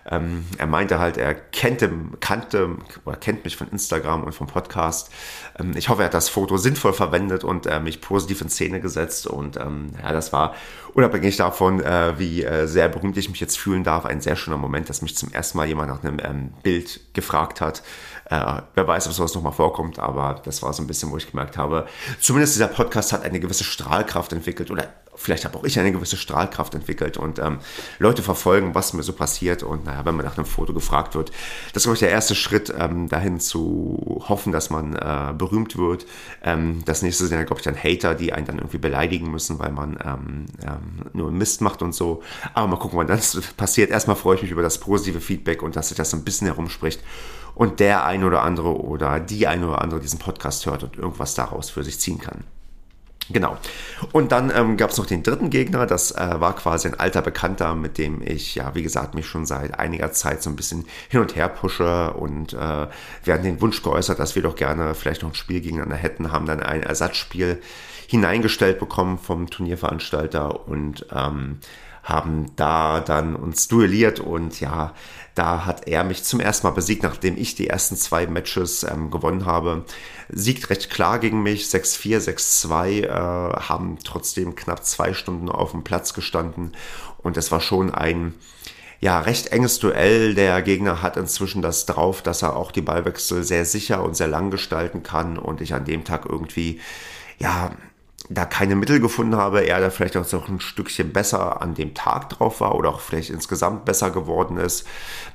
Ähm, 0.06 0.44
er 0.58 0.66
meinte 0.66 0.98
halt, 0.98 1.16
er 1.16 1.34
kannte, 1.34 1.90
kannte 2.20 2.76
oder 3.04 3.16
kennt 3.16 3.44
mich 3.44 3.56
von 3.56 3.68
Instagram 3.68 4.22
und 4.22 4.34
vom 4.34 4.46
Podcast. 4.46 5.10
Ähm, 5.58 5.72
ich 5.76 5.88
hoffe, 5.88 6.02
er 6.02 6.06
hat 6.06 6.14
das 6.14 6.28
Foto 6.28 6.58
sinnvoll 6.58 6.92
verwendet 6.92 7.42
und 7.42 7.66
äh, 7.66 7.80
mich 7.80 8.00
positiv 8.00 8.42
in 8.42 8.50
Szene 8.50 8.80
gesetzt. 8.80 9.26
Und 9.26 9.56
ähm, 9.56 9.92
ja, 10.02 10.12
das 10.12 10.32
war 10.32 10.54
unabhängig 10.92 11.36
davon, 11.36 11.80
äh, 11.80 12.18
wie 12.18 12.44
äh, 12.44 12.66
sehr 12.66 12.88
berühmt 12.88 13.16
ich 13.16 13.30
mich 13.30 13.40
jetzt 13.40 13.58
fühlen 13.58 13.82
darf, 13.82 14.04
ein 14.04 14.20
sehr 14.20 14.36
schöner 14.36 14.58
Moment, 14.58 14.90
dass 14.90 15.00
mich 15.00 15.16
zum 15.16 15.32
ersten 15.32 15.56
Mal 15.56 15.66
jemand 15.66 15.88
nach 15.88 16.04
einem 16.04 16.18
ähm, 16.22 16.52
Bild 16.62 17.00
gefragt 17.14 17.62
hat. 17.62 17.82
Äh, 18.30 18.62
wer 18.74 18.88
weiß, 18.88 19.06
ob 19.06 19.12
sowas 19.12 19.34
nochmal 19.34 19.52
vorkommt, 19.52 19.98
aber 19.98 20.40
das 20.44 20.62
war 20.62 20.72
so 20.72 20.82
ein 20.82 20.86
bisschen, 20.86 21.10
wo 21.10 21.16
ich 21.16 21.30
gemerkt 21.30 21.58
habe, 21.58 21.86
zumindest 22.20 22.54
dieser 22.54 22.68
Podcast 22.68 23.12
hat 23.12 23.22
eine 23.22 23.40
gewisse 23.40 23.64
Strahlkraft 23.64 24.32
entwickelt 24.32 24.70
oder 24.70 24.88
vielleicht 25.16 25.44
habe 25.44 25.56
auch 25.56 25.64
ich 25.64 25.78
eine 25.78 25.92
gewisse 25.92 26.16
Strahlkraft 26.16 26.74
entwickelt 26.74 27.16
und 27.16 27.38
ähm, 27.38 27.58
Leute 27.98 28.22
verfolgen, 28.22 28.74
was 28.74 28.92
mir 28.92 29.02
so 29.02 29.12
passiert. 29.12 29.62
Und 29.62 29.84
naja, 29.84 30.04
wenn 30.04 30.16
man 30.16 30.24
nach 30.24 30.36
einem 30.36 30.46
Foto 30.46 30.72
gefragt 30.72 31.14
wird, 31.14 31.30
das 31.72 31.82
ist, 31.82 31.84
glaube 31.84 31.94
ich, 31.94 32.00
der 32.00 32.10
erste 32.10 32.34
Schritt, 32.34 32.72
ähm, 32.76 33.08
dahin 33.08 33.40
zu 33.40 34.22
hoffen, 34.28 34.52
dass 34.52 34.70
man 34.70 34.96
äh, 34.96 35.32
berühmt 35.36 35.76
wird. 35.76 36.06
Ähm, 36.42 36.82
das 36.84 37.02
nächste 37.02 37.26
sind 37.26 37.38
ja, 37.38 37.44
glaube 37.44 37.60
ich, 37.60 37.64
dann 37.64 37.76
Hater, 37.76 38.14
die 38.14 38.32
einen 38.32 38.46
dann 38.46 38.58
irgendwie 38.58 38.78
beleidigen 38.78 39.30
müssen, 39.30 39.58
weil 39.58 39.72
man 39.72 39.98
ähm, 40.04 40.46
ähm, 40.62 41.10
nur 41.12 41.30
Mist 41.30 41.60
macht 41.60 41.82
und 41.82 41.94
so. 41.94 42.22
Aber 42.52 42.66
mal 42.66 42.78
gucken, 42.78 42.98
wann 42.98 43.06
das 43.06 43.40
passiert. 43.56 43.90
Erstmal 43.90 44.16
freue 44.16 44.36
ich 44.36 44.42
mich 44.42 44.50
über 44.50 44.62
das 44.62 44.78
positive 44.78 45.20
Feedback 45.20 45.62
und 45.62 45.76
dass 45.76 45.88
sich 45.88 45.96
das 45.96 46.10
so 46.10 46.16
ein 46.16 46.24
bisschen 46.24 46.46
herumspricht 46.46 47.00
und 47.54 47.80
der 47.80 48.04
ein 48.04 48.24
oder 48.24 48.42
andere 48.42 48.80
oder 48.80 49.20
die 49.20 49.46
ein 49.46 49.64
oder 49.64 49.80
andere 49.80 50.00
diesen 50.00 50.18
Podcast 50.18 50.66
hört 50.66 50.82
und 50.82 50.96
irgendwas 50.96 51.34
daraus 51.34 51.70
für 51.70 51.84
sich 51.84 52.00
ziehen 52.00 52.18
kann. 52.18 52.44
Genau. 53.30 53.56
Und 54.12 54.32
dann 54.32 54.52
ähm, 54.54 54.76
gab 54.76 54.90
es 54.90 54.98
noch 54.98 55.06
den 55.06 55.22
dritten 55.22 55.48
Gegner, 55.48 55.86
das 55.86 56.10
äh, 56.12 56.40
war 56.40 56.54
quasi 56.54 56.88
ein 56.88 57.00
alter 57.00 57.22
Bekannter, 57.22 57.74
mit 57.74 57.96
dem 57.96 58.20
ich, 58.20 58.54
ja, 58.54 58.74
wie 58.74 58.82
gesagt, 58.82 59.14
mich 59.14 59.26
schon 59.26 59.46
seit 59.46 59.78
einiger 59.78 60.12
Zeit 60.12 60.42
so 60.42 60.50
ein 60.50 60.56
bisschen 60.56 60.84
hin 61.08 61.20
und 61.20 61.34
her 61.34 61.48
pushe 61.48 62.12
und 62.12 62.52
äh, 62.52 62.56
wir 62.56 63.34
hatten 63.34 63.44
den 63.44 63.62
Wunsch 63.62 63.82
geäußert, 63.82 64.18
dass 64.18 64.34
wir 64.34 64.42
doch 64.42 64.56
gerne 64.56 64.94
vielleicht 64.94 65.22
noch 65.22 65.30
ein 65.30 65.34
Spiel 65.34 65.62
gegeneinander 65.62 65.96
hätten, 65.96 66.32
haben 66.32 66.44
dann 66.44 66.62
ein 66.62 66.82
Ersatzspiel 66.82 67.62
hineingestellt 68.08 68.78
bekommen 68.78 69.18
vom 69.18 69.48
Turnierveranstalter 69.48 70.68
und 70.68 71.06
ähm, 71.10 71.60
haben 72.02 72.52
da 72.56 73.00
dann 73.00 73.34
uns 73.34 73.66
duelliert 73.68 74.20
und 74.20 74.60
ja, 74.60 74.92
da 75.34 75.66
hat 75.66 75.88
er 75.88 76.04
mich 76.04 76.22
zum 76.22 76.40
ersten 76.40 76.66
Mal 76.66 76.72
besiegt, 76.72 77.02
nachdem 77.02 77.36
ich 77.36 77.54
die 77.54 77.68
ersten 77.68 77.96
zwei 77.96 78.26
Matches 78.26 78.84
ähm, 78.84 79.10
gewonnen 79.10 79.46
habe. 79.46 79.84
Siegt 80.28 80.70
recht 80.70 80.90
klar 80.90 81.18
gegen 81.18 81.42
mich, 81.42 81.64
6-4, 81.64 82.20
6-2, 82.20 83.02
äh, 83.02 83.08
haben 83.08 83.98
trotzdem 84.04 84.54
knapp 84.54 84.84
zwei 84.84 85.12
Stunden 85.12 85.48
auf 85.48 85.72
dem 85.72 85.82
Platz 85.82 86.14
gestanden 86.14 86.72
und 87.18 87.36
es 87.36 87.50
war 87.50 87.60
schon 87.60 87.92
ein 87.92 88.34
ja, 89.00 89.20
recht 89.20 89.48
enges 89.48 89.80
Duell. 89.80 90.34
Der 90.34 90.62
Gegner 90.62 91.02
hat 91.02 91.16
inzwischen 91.16 91.62
das 91.62 91.84
drauf, 91.84 92.22
dass 92.22 92.42
er 92.42 92.56
auch 92.56 92.72
die 92.72 92.80
Ballwechsel 92.80 93.42
sehr 93.42 93.64
sicher 93.64 94.02
und 94.02 94.16
sehr 94.16 94.28
lang 94.28 94.50
gestalten 94.50 95.02
kann 95.02 95.36
und 95.36 95.60
ich 95.60 95.74
an 95.74 95.84
dem 95.84 96.04
Tag 96.04 96.26
irgendwie 96.26 96.80
ja, 97.38 97.72
da 98.30 98.46
keine 98.46 98.74
Mittel 98.74 99.00
gefunden 99.00 99.36
habe, 99.36 99.66
er 99.66 99.80
da 99.80 99.90
vielleicht 99.90 100.16
auch 100.16 100.30
noch 100.32 100.48
ein 100.48 100.60
Stückchen 100.60 101.12
besser 101.12 101.60
an 101.60 101.74
dem 101.74 101.92
Tag 101.92 102.30
drauf 102.30 102.60
war 102.60 102.74
oder 102.74 102.88
auch 102.88 103.00
vielleicht 103.00 103.28
insgesamt 103.28 103.84
besser 103.84 104.10
geworden 104.10 104.56
ist. 104.56 104.86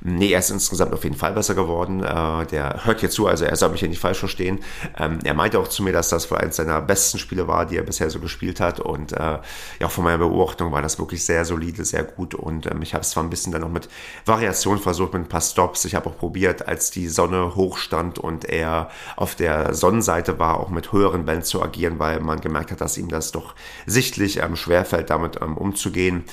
Nee, 0.02 0.32
er 0.32 0.40
ist 0.40 0.50
insgesamt 0.50 0.94
auf 0.94 1.04
jeden 1.04 1.16
Fall 1.16 1.34
besser 1.34 1.54
geworden. 1.54 2.04
Äh, 2.04 2.48
der 2.48 2.86
hört 2.86 3.02
hier 3.02 3.12
zu, 3.12 3.28
also 3.28 3.46
er 3.46 3.56
soll 3.56 3.70
mich 3.70 3.82
hier 3.82 3.90
nicht 3.90 4.00
falsch 4.00 4.18
verstehen. 4.18 4.60
Ähm, 4.98 5.20
er 5.24 5.36
meinte 5.36 5.60
auch 5.60 5.68
zu 5.68 5.84
mir, 5.84 5.94
dass 5.94 6.10
das 6.10 6.32
wohl 6.32 6.40
eines 6.40 6.56
seiner 6.56 6.82
besten 6.82 7.20
Spiele 7.20 7.48
war, 7.48 7.68
die 7.68 7.78
er 7.78 7.84
bisher 7.84 8.10
so 8.10 8.20
gespielt 8.20 8.60
hat. 8.60 8.80
Und 8.80 9.12
äh, 9.12 9.38
ja, 9.80 9.88
von 9.88 10.04
meiner 10.04 10.18
Beobachtung 10.18 10.72
war 10.72 10.82
das 10.82 10.98
wirklich 10.98 11.24
sehr 11.24 11.46
solide, 11.46 11.86
sehr 11.86 12.04
gut. 12.04 12.34
Und 12.34 12.66
ähm, 12.66 12.82
ich 12.82 12.96
habe 12.96 13.04
es 13.04 13.12
zwar 13.12 13.24
ein 13.24 13.30
bisschen 13.30 13.52
dann 13.52 13.62
noch 13.62 13.70
mit 13.70 13.88
Variation 14.26 14.80
versucht, 14.80 15.14
mit 15.14 15.24
ein 15.24 15.30
paar 15.30 15.42
Stops. 15.42 15.86
Ich 15.86 15.94
habe 15.94 16.10
auch 16.10 16.18
probiert, 16.18 16.68
als 16.68 16.90
die 16.90 17.08
Sonne 17.08 17.56
hoch 17.56 17.78
stand 17.78 18.18
und 18.18 18.46
er 18.46 18.90
auf 19.16 19.36
der 19.36 19.76
Sonnenseite 19.76 20.40
war, 20.40 20.60
auch 20.60 20.70
mit 20.70 20.92
höheren 20.92 21.26
Bällen 21.26 21.44
zu 21.44 21.62
agieren, 21.62 22.00
weil 22.00 22.20
man 22.20 22.42
gemerkt 22.42 22.72
hat, 22.72 22.79
dass 22.82 22.98
ihm 22.98 23.10
das 23.10 23.32
doch 23.32 23.56
sichtlich 23.86 24.38
ähm, 24.38 24.56
schwerfällt, 24.56 25.10
damit 25.10 25.40
ähm, 25.42 25.58
umzugehen. 25.58 26.24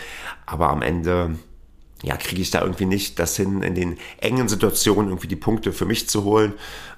Aber 0.46 0.70
am 0.70 0.82
Ende 0.82 1.36
ja, 2.02 2.16
kriege 2.16 2.42
ich 2.42 2.50
da 2.50 2.60
irgendwie 2.60 2.84
nicht 2.84 3.18
das 3.18 3.36
hin, 3.36 3.62
in 3.62 3.74
den 3.74 3.98
engen 4.18 4.48
Situationen 4.48 5.10
irgendwie 5.10 5.28
die 5.28 5.36
Punkte 5.36 5.72
für 5.72 5.86
mich 5.86 6.08
zu 6.08 6.24
holen. 6.24 6.52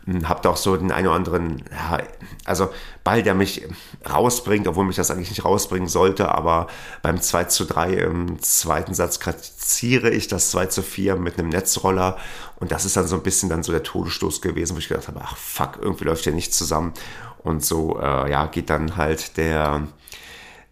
Hm, 0.06 0.28
hab 0.28 0.42
da 0.42 0.50
auch 0.50 0.56
so 0.56 0.76
den 0.76 0.90
einen 0.90 1.06
oder 1.06 1.16
anderen, 1.16 1.62
ja, 1.70 2.02
also 2.44 2.70
Ball, 3.04 3.22
der 3.22 3.34
mich 3.34 3.62
rausbringt, 4.10 4.66
obwohl 4.66 4.84
mich 4.84 4.96
das 4.96 5.10
eigentlich 5.10 5.30
nicht 5.30 5.44
rausbringen 5.44 5.88
sollte, 5.88 6.30
aber 6.30 6.66
beim 7.02 7.20
2 7.20 7.44
zu 7.44 7.64
3 7.64 7.92
im 7.92 8.42
zweiten 8.42 8.92
Satz 8.92 9.20
kratziere 9.20 10.10
ich 10.10 10.26
das 10.26 10.50
2 10.50 10.66
zu 10.66 10.82
4 10.82 11.14
mit 11.16 11.38
einem 11.38 11.48
Netzroller 11.48 12.18
und 12.56 12.72
das 12.72 12.84
ist 12.84 12.96
dann 12.96 13.06
so 13.06 13.14
ein 13.14 13.22
bisschen 13.22 13.48
dann 13.48 13.62
so 13.62 13.70
der 13.70 13.84
Todesstoß 13.84 14.40
gewesen, 14.42 14.74
wo 14.74 14.80
ich 14.80 14.88
gedacht 14.88 15.06
habe, 15.06 15.20
ach 15.22 15.36
fuck, 15.36 15.78
irgendwie 15.80 16.04
läuft 16.04 16.24
hier 16.24 16.32
nichts 16.32 16.58
zusammen 16.58 16.92
und 17.42 17.64
so, 17.64 17.98
äh, 18.00 18.30
ja, 18.30 18.46
geht 18.46 18.70
dann 18.70 18.96
halt 18.96 19.36
der, 19.36 19.82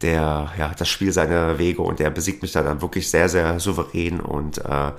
der, 0.03 0.53
ja, 0.59 0.73
das 0.77 0.89
Spiel 0.89 1.13
seine 1.13 1.59
Wege 1.59 1.83
und 1.83 1.99
der 1.99 2.11
besiegt 2.11 2.43
mich 2.43 2.53
da 2.53 2.63
dann 2.63 2.83
wirklich 2.83 3.11
sehr, 3.11 3.29
sehr 3.29 3.61
souverän 3.61 4.21
und 4.21 4.59
äh, 4.59 4.93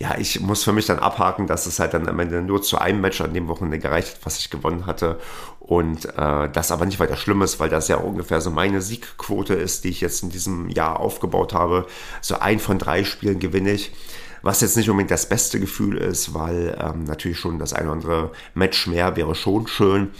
ja, 0.00 0.16
ich 0.16 0.40
muss 0.40 0.64
für 0.64 0.72
mich 0.72 0.86
dann 0.86 0.98
abhaken, 0.98 1.46
dass 1.46 1.66
es 1.66 1.78
halt 1.78 1.92
dann 1.92 2.08
am 2.08 2.18
Ende 2.18 2.40
nur 2.40 2.62
zu 2.62 2.78
einem 2.78 3.02
Match 3.02 3.20
an 3.20 3.34
dem 3.34 3.48
Wochenende 3.48 3.78
gereicht 3.78 4.14
hat, 4.14 4.24
was 4.24 4.38
ich 4.38 4.48
gewonnen 4.48 4.86
hatte. 4.86 5.20
Und 5.58 6.06
äh, 6.16 6.48
das 6.50 6.72
aber 6.72 6.86
nicht 6.86 6.98
weiter 6.98 7.18
schlimm 7.18 7.42
ist, 7.42 7.60
weil 7.60 7.68
das 7.68 7.88
ja 7.88 7.96
ungefähr 7.96 8.40
so 8.40 8.50
meine 8.50 8.80
Siegquote 8.80 9.52
ist, 9.52 9.84
die 9.84 9.90
ich 9.90 10.00
jetzt 10.00 10.22
in 10.22 10.30
diesem 10.30 10.70
Jahr 10.70 11.00
aufgebaut 11.00 11.52
habe. 11.52 11.86
So 12.22 12.38
ein 12.38 12.60
von 12.60 12.78
drei 12.78 13.04
Spielen 13.04 13.40
gewinne 13.40 13.72
ich. 13.72 13.92
Was 14.40 14.62
jetzt 14.62 14.78
nicht 14.78 14.88
unbedingt 14.88 15.10
das 15.10 15.28
beste 15.28 15.60
Gefühl 15.60 15.98
ist, 15.98 16.32
weil 16.32 16.78
ähm, 16.80 17.04
natürlich 17.04 17.38
schon 17.38 17.58
das 17.58 17.74
ein 17.74 17.84
oder 17.84 17.92
andere 17.92 18.32
Match 18.54 18.86
mehr 18.86 19.16
wäre 19.16 19.34
schon 19.34 19.66
schön. 19.66 20.12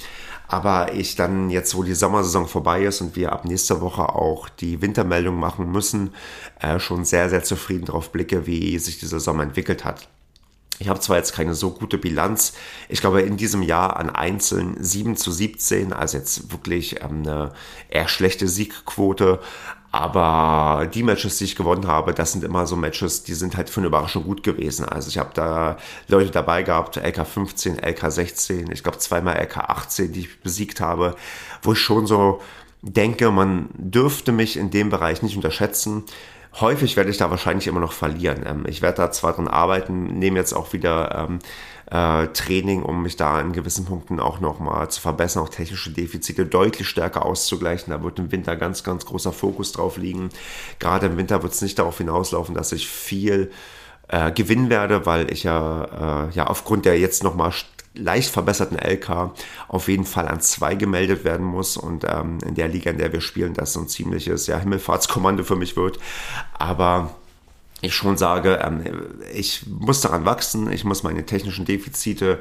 Aber 0.51 0.95
ich 0.95 1.15
dann 1.15 1.49
jetzt, 1.49 1.77
wo 1.77 1.85
die 1.85 1.95
Sommersaison 1.95 2.49
vorbei 2.49 2.83
ist 2.83 3.01
und 3.01 3.15
wir 3.15 3.31
ab 3.31 3.45
nächster 3.45 3.81
Woche 3.81 4.09
auch 4.09 4.49
die 4.49 4.83
Wintermeldung 4.83 5.39
machen 5.39 5.71
müssen, 5.71 6.13
äh, 6.59 6.81
schon 6.81 7.05
sehr, 7.05 7.31
sehr 7.31 7.45
zufrieden 7.45 7.85
darauf 7.85 8.11
blicke, 8.11 8.49
wie 8.49 8.77
sich 8.81 8.99
dieser 8.99 9.21
Sommer 9.21 9.45
entwickelt 9.45 9.85
hat. 9.85 10.09
Ich 10.81 10.89
habe 10.89 10.99
zwar 10.99 11.19
jetzt 11.19 11.35
keine 11.35 11.55
so 11.55 11.71
gute 11.71 11.99
Bilanz. 11.99 12.55
Ich 12.89 13.01
glaube, 13.01 13.21
in 13.21 13.37
diesem 13.37 13.63
Jahr 13.63 13.97
an 13.97 14.11
Einzelnen 14.11 14.83
7 14.83 15.17
zu 15.17 15.31
17, 15.31 15.93
also 15.93 16.19
jetzt 16.19 16.51
wirklich 16.51 17.01
ähm, 17.01 17.23
eine 17.23 17.53
eher 17.89 18.09
schlechte 18.09 18.49
Siegquote. 18.49 19.39
Aber 19.93 20.87
die 20.87 21.03
Matches, 21.03 21.39
die 21.39 21.45
ich 21.45 21.57
gewonnen 21.57 21.89
habe, 21.89 22.15
das 22.15 22.33
sind 22.33 22.45
immer 22.45 22.67
so 22.67 22.77
Matches, 22.77 23.25
die 23.25 23.35
sind 23.35 23.57
halt 23.57 23.69
für 23.69 23.81
eine 23.81 23.89
Überraschung 23.89 24.23
gut 24.23 24.45
gewesen. 24.45 24.85
Also 24.85 25.09
ich 25.09 25.19
habe 25.19 25.31
da 25.35 25.79
Leute 26.07 26.31
dabei 26.31 26.63
gehabt, 26.63 26.97
LK 26.97 27.27
15, 27.27 27.79
LK 27.79 28.11
16, 28.11 28.71
ich 28.71 28.85
glaube 28.85 28.99
zweimal 28.99 29.37
LK 29.37 29.59
18, 29.59 30.13
die 30.13 30.21
ich 30.21 30.41
besiegt 30.41 30.81
habe, 30.81 31.17
wo 31.63 31.73
ich 31.73 31.81
schon 31.81 32.07
so 32.07 32.41
denke, 32.83 33.31
man 33.33 33.69
dürfte 33.75 34.31
mich 34.31 34.57
in 34.57 34.71
dem 34.71 34.91
Bereich 34.91 35.23
nicht 35.23 35.37
unterschätzen. 35.37 36.05
Häufig 36.59 36.97
werde 36.97 37.11
ich 37.11 37.17
da 37.17 37.31
wahrscheinlich 37.31 37.69
immer 37.69 37.81
noch 37.81 37.93
verlieren. 37.93 38.43
Ähm, 38.45 38.65
ich 38.67 38.83
werde 38.83 38.97
da 38.99 39.13
zwar 39.13 39.35
dran 39.35 39.49
arbeiten, 39.49 40.19
nehme 40.19 40.39
jetzt 40.39 40.53
auch 40.53 40.73
wieder 40.73 41.29
ähm, 41.29 41.39
äh, 41.91 42.29
Training, 42.29 42.83
um 42.83 43.03
mich 43.03 43.17
da 43.17 43.41
in 43.41 43.53
gewissen 43.53 43.85
Punkten 43.85 44.21
auch 44.21 44.41
nochmal 44.41 44.91
zu 44.91 45.01
verbessern, 45.01 45.43
auch 45.43 45.49
technische 45.49 45.91
Defizite 45.91 46.47
deutlich 46.47 46.89
stärker 46.89 47.25
auszugleichen. 47.25 47.93
Da 47.93 48.03
wird 48.03 48.19
im 48.19 48.33
Winter 48.33 48.57
ganz, 48.57 48.83
ganz 48.83 49.07
großer 49.07 49.33
Fokus 49.33 49.73
drauf 49.73 49.97
liegen. 49.97 50.31
Gerade 50.79 51.07
im 51.07 51.17
Winter 51.17 51.43
wird 51.43 51.53
es 51.53 51.63
nicht 51.63 51.79
darauf 51.79 51.99
hinauslaufen, 51.99 52.55
dass 52.55 52.73
ich 52.73 52.89
viel 52.89 53.51
äh, 54.09 54.33
gewinnen 54.33 54.71
werde, 54.71 55.07
weil 55.07 55.33
ich 55.33 55.45
ja, 55.45 56.29
äh, 56.29 56.35
ja 56.35 56.47
aufgrund 56.49 56.85
der 56.85 56.99
jetzt 56.99 57.23
nochmal 57.23 57.53
leicht 57.95 58.31
verbesserten 58.31 58.79
LK 58.79 59.33
auf 59.69 59.89
jeden 59.89 60.05
Fall 60.05 60.29
an 60.29 60.41
zwei 60.41 60.75
gemeldet 60.75 61.25
werden 61.25 61.45
muss 61.45 61.77
und 61.77 62.05
ähm, 62.05 62.39
in 62.47 62.55
der 62.55 62.69
Liga, 62.69 62.91
in 62.91 62.99
der 62.99 63.13
wir 63.13 63.21
spielen, 63.21 63.55
das 63.55 63.73
so 63.73 63.81
ein 63.81 63.89
ziemliches 63.89 64.47
ja, 64.47 64.59
Himmelfahrtskommando 64.59 65.43
für 65.45 65.57
mich 65.57 65.77
wird. 65.77 65.99
Aber 66.53 67.15
ich 67.81 67.95
schon 67.95 68.17
sage, 68.17 68.61
ähm, 68.63 68.85
ich 69.35 69.67
muss 69.67 70.01
daran 70.01 70.25
wachsen, 70.25 70.71
ich 70.71 70.85
muss 70.85 71.03
meine 71.03 71.27
technischen 71.27 71.65
Defizite 71.65 72.39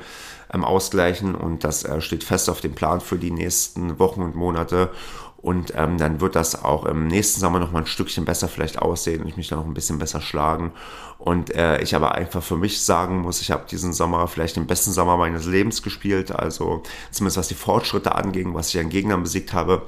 ähm, 0.53 0.63
ausgleichen 0.63 1.35
und 1.35 1.63
das 1.63 1.83
äh, 1.83 2.01
steht 2.01 2.23
fest 2.23 2.49
auf 2.49 2.61
dem 2.61 2.75
Plan 2.75 3.01
für 3.01 3.17
die 3.17 3.31
nächsten 3.31 3.99
Wochen 3.99 4.21
und 4.21 4.35
Monate. 4.35 4.91
Und 5.41 5.73
ähm, 5.75 5.97
dann 5.97 6.19
wird 6.19 6.35
das 6.35 6.63
auch 6.65 6.85
im 6.85 7.07
nächsten 7.07 7.39
Sommer 7.39 7.59
noch 7.59 7.71
mal 7.71 7.79
ein 7.79 7.85
Stückchen 7.85 8.25
besser 8.25 8.49
vielleicht 8.49 8.79
aussehen 8.79 9.21
und 9.21 9.29
ich 9.29 9.37
mich 9.37 9.47
dann 9.47 9.59
noch 9.59 9.65
ein 9.65 9.73
bisschen 9.73 9.97
besser 9.97 10.19
schlagen. 10.19 10.73
Und 11.17 11.55
äh, 11.55 11.81
ich 11.81 11.95
aber 11.95 12.15
einfach 12.15 12.43
für 12.43 12.57
mich 12.57 12.81
sagen 12.81 13.21
muss, 13.21 13.39
ich 13.39 13.49
habe 13.49 13.65
diesen 13.69 13.93
Sommer 13.93 14.27
vielleicht 14.27 14.57
den 14.57 14.67
besten 14.67 14.91
Sommer 14.91 15.15
meines 15.15 15.45
Lebens 15.45 15.81
gespielt. 15.81 16.31
Also 16.31 16.83
zumindest 17.11 17.37
was 17.37 17.47
die 17.47 17.55
Fortschritte 17.55 18.15
anging, 18.15 18.53
was 18.53 18.69
ich 18.69 18.79
an 18.79 18.89
Gegnern 18.89 19.23
besiegt 19.23 19.53
habe, 19.53 19.83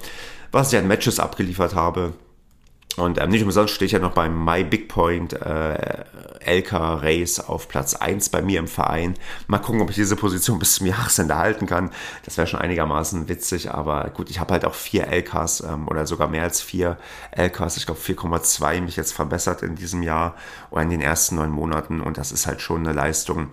was 0.53 0.71
ich 0.71 0.79
an 0.79 0.87
Matches 0.87 1.19
abgeliefert 1.19 1.75
habe. 1.75 2.13
Und 2.97 3.19
ähm, 3.19 3.30
nicht 3.30 3.43
umsonst 3.43 3.73
stehe 3.73 3.86
ich 3.86 3.93
ja 3.93 3.99
noch 3.99 4.13
beim 4.13 4.43
My 4.43 4.63
Big 4.63 4.88
Point 4.88 5.34
äh, 5.34 6.04
LK 6.45 6.73
Race 6.73 7.39
auf 7.39 7.67
Platz 7.67 7.93
1 7.93 8.30
bei 8.30 8.41
mir 8.41 8.60
im 8.60 8.67
Verein. 8.67 9.15
Mal 9.47 9.60
gucken, 9.60 9.82
ob 9.82 9.89
ich 9.89 9.95
diese 9.95 10.15
Position 10.15 10.60
bis 10.60 10.75
zum 10.75 10.88
Jahresende 10.88 11.36
halten 11.36 11.67
kann. 11.67 11.91
Das 12.25 12.38
wäre 12.38 12.47
schon 12.47 12.60
einigermaßen 12.60 13.30
witzig, 13.30 13.71
aber 13.71 14.10
gut, 14.10 14.30
ich 14.30 14.39
habe 14.39 14.54
halt 14.54 14.65
auch 14.65 14.73
vier 14.73 15.08
LKs 15.08 15.62
ähm, 15.62 15.88
oder 15.88 16.08
sogar 16.08 16.27
mehr 16.27 16.43
als 16.43 16.62
vier 16.62 16.97
LKs. 17.32 17.77
Ich 17.77 17.86
glaube 17.86 18.01
4,2 18.01 18.82
mich 18.82 18.95
jetzt 18.95 19.13
verbessert 19.13 19.63
in 19.63 19.75
diesem 19.75 20.04
Jahr 20.04 20.36
oder 20.69 20.82
in 20.82 20.89
den 20.89 21.01
ersten 21.01 21.36
neun 21.36 21.51
Monaten 21.51 22.01
und 22.01 22.17
das 22.17 22.32
ist 22.32 22.47
halt 22.47 22.62
schon 22.62 22.86
eine 22.86 22.93
Leistung 22.93 23.49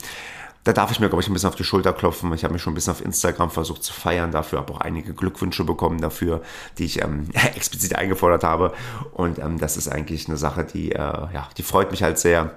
da 0.65 0.73
darf 0.73 0.91
ich 0.91 1.01
mir, 1.01 1.09
glaube 1.09 1.23
ich, 1.23 1.29
ein 1.29 1.33
bisschen 1.33 1.49
auf 1.49 1.55
die 1.55 1.65
Schulter 1.65 1.93
klopfen. 1.93 2.33
Ich 2.35 2.45
habe 2.45 2.53
mich 2.53 2.63
schon 2.63 2.73
ein 2.73 2.75
bisschen 2.75 2.93
auf 2.93 3.05
Instagram 3.05 3.51
versucht 3.51 3.83
zu 3.83 3.93
feiern 3.93 4.33
dafür, 4.33 4.59
habe 4.59 4.73
auch 4.73 4.81
einige 4.81 5.15
Glückwünsche 5.15 5.65
bekommen 5.65 6.01
dafür, 6.01 6.43
die 6.77 6.85
ich 6.85 7.03
ähm, 7.03 7.29
explizit 7.55 7.97
eingefordert 7.97 8.45
habe. 8.45 8.73
Und 9.13 9.39
ähm, 9.39 9.59
das 9.59 9.77
ist 9.77 9.89
eigentlich 9.89 10.29
eine 10.29 10.37
Sache, 10.37 10.65
die, 10.65 10.93
äh, 10.93 10.99
ja, 10.99 11.49
die 11.57 11.63
freut 11.63 11.91
mich 11.91 12.03
halt 12.03 12.19
sehr. 12.19 12.53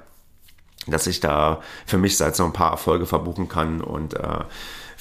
dass 0.88 1.08
ich 1.08 1.20
da 1.20 1.62
für 1.86 1.98
mich 1.98 2.18
seit 2.18 2.36
so 2.36 2.44
ein 2.44 2.54
paar 2.54 2.72
Erfolge 2.72 3.06
verbuchen 3.06 3.48
kann 3.48 3.82
und 3.82 4.16
äh, 4.16 4.40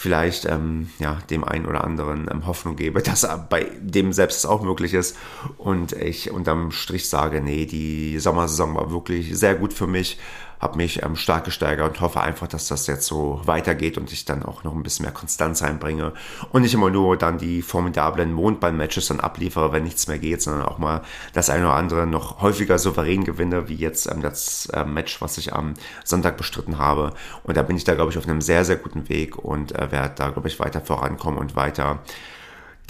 vielleicht 0.00 0.46
ähm, 0.46 0.88
ja, 0.98 1.18
dem 1.28 1.44
einen 1.44 1.66
oder 1.66 1.84
anderen 1.84 2.26
ähm, 2.30 2.46
Hoffnung 2.46 2.74
gebe, 2.74 3.02
dass 3.02 3.28
bei 3.50 3.66
dem 3.80 4.14
selbst 4.14 4.46
auch 4.46 4.62
möglich 4.62 4.94
ist. 4.94 5.16
Und 5.58 5.92
ich 5.92 6.30
unterm 6.30 6.70
Strich 6.70 7.10
sage, 7.10 7.42
nee, 7.42 7.66
die 7.66 8.18
Sommersaison 8.18 8.74
war 8.74 8.90
wirklich 8.90 9.36
sehr 9.36 9.54
gut 9.54 9.74
für 9.74 9.86
mich 9.86 10.18
habe 10.60 10.76
mich 10.76 11.02
ähm, 11.02 11.16
stark 11.16 11.44
gesteigert 11.44 11.88
und 11.88 12.00
hoffe 12.00 12.20
einfach, 12.20 12.46
dass 12.46 12.68
das 12.68 12.86
jetzt 12.86 13.06
so 13.06 13.40
weitergeht 13.44 13.96
und 13.96 14.12
ich 14.12 14.26
dann 14.26 14.42
auch 14.42 14.62
noch 14.62 14.74
ein 14.74 14.82
bisschen 14.82 15.04
mehr 15.04 15.12
Konstanz 15.12 15.62
reinbringe 15.62 16.12
und 16.52 16.62
nicht 16.62 16.74
immer 16.74 16.90
nur 16.90 17.16
dann 17.16 17.38
die 17.38 17.62
formidablen 17.62 18.32
Mondball-Matches 18.32 19.08
dann 19.08 19.20
abliefere, 19.20 19.72
wenn 19.72 19.84
nichts 19.84 20.06
mehr 20.06 20.18
geht, 20.18 20.42
sondern 20.42 20.66
auch 20.66 20.78
mal 20.78 21.02
das 21.32 21.48
eine 21.48 21.64
oder 21.64 21.74
andere 21.74 22.06
noch 22.06 22.42
häufiger 22.42 22.78
souverän 22.78 23.24
gewinne, 23.24 23.68
wie 23.68 23.74
jetzt 23.74 24.10
ähm, 24.10 24.20
das 24.20 24.66
äh, 24.66 24.84
Match, 24.84 25.22
was 25.22 25.38
ich 25.38 25.54
am 25.54 25.74
Sonntag 26.04 26.36
bestritten 26.36 26.78
habe. 26.78 27.14
Und 27.42 27.56
da 27.56 27.62
bin 27.62 27.76
ich 27.76 27.84
da, 27.84 27.94
glaube 27.94 28.10
ich, 28.10 28.18
auf 28.18 28.28
einem 28.28 28.42
sehr, 28.42 28.64
sehr 28.64 28.76
guten 28.76 29.08
Weg 29.08 29.38
und 29.38 29.72
äh, 29.72 29.90
werde 29.90 30.14
da, 30.16 30.28
glaube 30.28 30.48
ich, 30.48 30.60
weiter 30.60 30.82
vorankommen 30.82 31.38
und 31.38 31.56
weiter 31.56 32.00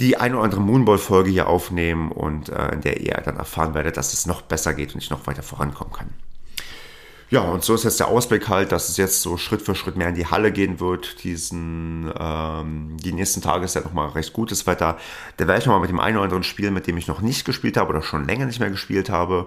die 0.00 0.16
eine 0.16 0.36
oder 0.36 0.44
andere 0.44 0.62
Moonball-Folge 0.62 1.30
hier 1.30 1.46
aufnehmen 1.46 2.10
und 2.10 2.48
äh, 2.48 2.68
in 2.72 2.80
der 2.80 3.00
ihr 3.00 3.20
dann 3.24 3.36
erfahren 3.36 3.74
werdet, 3.74 3.96
dass 3.96 4.14
es 4.14 4.26
noch 4.26 4.40
besser 4.42 4.72
geht 4.72 4.94
und 4.94 5.02
ich 5.02 5.10
noch 5.10 5.26
weiter 5.26 5.42
vorankommen 5.42 5.92
kann. 5.92 6.29
Ja, 7.30 7.42
und 7.42 7.62
so 7.62 7.74
ist 7.74 7.84
jetzt 7.84 8.00
der 8.00 8.08
Ausblick 8.08 8.48
halt, 8.48 8.72
dass 8.72 8.88
es 8.88 8.96
jetzt 8.96 9.22
so 9.22 9.36
Schritt 9.36 9.62
für 9.62 9.76
Schritt 9.76 9.96
mehr 9.96 10.08
in 10.08 10.16
die 10.16 10.26
Halle 10.26 10.50
gehen 10.50 10.80
wird. 10.80 11.22
Diesen, 11.22 12.12
ähm, 12.18 12.96
die 12.98 13.12
nächsten 13.12 13.40
Tage 13.40 13.64
ist 13.64 13.76
ja 13.76 13.82
nochmal 13.82 14.08
recht 14.08 14.32
gutes 14.32 14.66
Wetter. 14.66 14.98
Da 15.36 15.46
werde 15.46 15.60
ich 15.60 15.66
nochmal 15.66 15.80
mit 15.80 15.90
dem 15.90 16.00
einen 16.00 16.16
oder 16.16 16.24
anderen 16.24 16.42
spielen, 16.42 16.74
mit 16.74 16.88
dem 16.88 16.96
ich 16.96 17.06
noch 17.06 17.20
nicht 17.20 17.44
gespielt 17.44 17.76
habe 17.76 17.90
oder 17.90 18.02
schon 18.02 18.24
länger 18.24 18.46
nicht 18.46 18.58
mehr 18.58 18.70
gespielt 18.70 19.10
habe. 19.10 19.46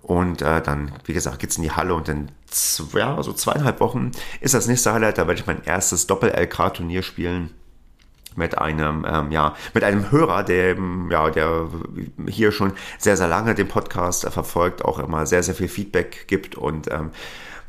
Und 0.00 0.40
äh, 0.40 0.62
dann, 0.62 0.92
wie 1.04 1.12
gesagt, 1.12 1.40
geht's 1.40 1.58
in 1.58 1.64
die 1.64 1.72
Halle 1.72 1.94
und 1.94 2.08
in 2.08 2.30
zwei, 2.46 3.00
ja, 3.00 3.22
so 3.22 3.34
zweieinhalb 3.34 3.80
Wochen 3.80 4.12
ist 4.40 4.54
das 4.54 4.66
nächste 4.66 4.94
Highlight. 4.94 5.18
Da 5.18 5.26
werde 5.26 5.38
ich 5.38 5.46
mein 5.46 5.62
erstes 5.64 6.06
Doppel-LK-Turnier 6.06 7.02
spielen 7.02 7.50
mit 8.36 8.58
einem, 8.58 9.06
ähm, 9.08 9.30
ja, 9.30 9.54
mit 9.74 9.84
einem 9.84 10.10
Hörer, 10.10 10.42
der, 10.42 10.76
ja, 11.10 11.30
der 11.30 11.68
hier 12.26 12.52
schon 12.52 12.72
sehr, 12.98 13.16
sehr 13.16 13.28
lange 13.28 13.54
den 13.54 13.68
Podcast 13.68 14.28
verfolgt, 14.28 14.84
auch 14.84 14.98
immer 14.98 15.26
sehr, 15.26 15.42
sehr 15.42 15.54
viel 15.54 15.68
Feedback 15.68 16.26
gibt 16.28 16.54
und 16.54 16.90
ähm, 16.90 17.10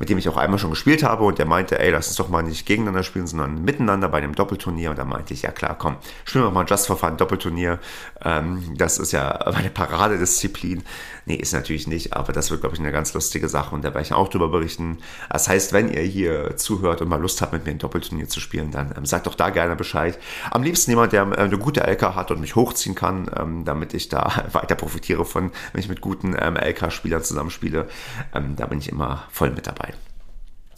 mit 0.00 0.08
dem 0.08 0.16
ich 0.16 0.28
auch 0.30 0.38
einmal 0.38 0.58
schon 0.58 0.70
gespielt 0.70 1.02
habe 1.02 1.24
und 1.24 1.38
der 1.38 1.44
meinte, 1.44 1.78
ey, 1.78 1.90
lass 1.90 2.08
uns 2.08 2.16
doch 2.16 2.30
mal 2.30 2.42
nicht 2.42 2.64
gegeneinander 2.64 3.02
spielen, 3.02 3.26
sondern 3.26 3.62
miteinander 3.62 4.08
bei 4.08 4.16
einem 4.18 4.34
Doppelturnier. 4.34 4.88
Und 4.88 4.98
da 4.98 5.04
meinte 5.04 5.34
ich, 5.34 5.42
ja 5.42 5.52
klar, 5.52 5.76
komm, 5.78 5.96
spielen 6.24 6.44
wir 6.44 6.50
mal 6.50 6.64
Just 6.66 6.86
for 6.86 6.96
Fun 6.96 7.18
Doppelturnier. 7.18 7.78
Ähm, 8.24 8.74
das 8.78 8.98
ist 8.98 9.12
ja 9.12 9.38
meine 9.52 9.68
Paradedisziplin. 9.68 10.84
Nee, 11.30 11.36
ist 11.36 11.52
natürlich 11.52 11.86
nicht, 11.86 12.14
aber 12.14 12.32
das 12.32 12.50
wird, 12.50 12.60
glaube 12.60 12.74
ich, 12.74 12.80
eine 12.80 12.90
ganz 12.90 13.14
lustige 13.14 13.48
Sache 13.48 13.72
und 13.72 13.84
da 13.84 13.94
werde 13.94 14.02
ich 14.02 14.12
auch 14.12 14.26
drüber 14.26 14.48
berichten. 14.48 14.98
Das 15.30 15.46
heißt, 15.46 15.72
wenn 15.72 15.88
ihr 15.88 16.00
hier 16.00 16.56
zuhört 16.56 17.02
und 17.02 17.08
mal 17.08 17.20
Lust 17.20 17.40
habt, 17.40 17.52
mit 17.52 17.64
mir 17.64 17.70
ein 17.70 17.78
Doppelturnier 17.78 18.28
zu 18.28 18.40
spielen, 18.40 18.72
dann 18.72 18.92
ähm, 18.96 19.06
sagt 19.06 19.28
doch 19.28 19.36
da 19.36 19.50
gerne 19.50 19.76
Bescheid. 19.76 20.18
Am 20.50 20.64
liebsten 20.64 20.90
jemand, 20.90 21.12
der 21.12 21.22
äh, 21.30 21.36
eine 21.36 21.56
gute 21.56 21.82
LK 21.88 22.16
hat 22.16 22.32
und 22.32 22.40
mich 22.40 22.56
hochziehen 22.56 22.96
kann, 22.96 23.30
ähm, 23.38 23.64
damit 23.64 23.94
ich 23.94 24.08
da 24.08 24.42
weiter 24.52 24.74
profitiere 24.74 25.24
von, 25.24 25.52
wenn 25.72 25.80
ich 25.80 25.88
mit 25.88 26.00
guten 26.00 26.34
ähm, 26.36 26.56
LK-Spielern 26.56 27.22
zusammenspiele. 27.22 27.86
Ähm, 28.34 28.56
da 28.56 28.66
bin 28.66 28.80
ich 28.80 28.88
immer 28.88 29.22
voll 29.30 29.50
mit 29.50 29.68
dabei 29.68 29.94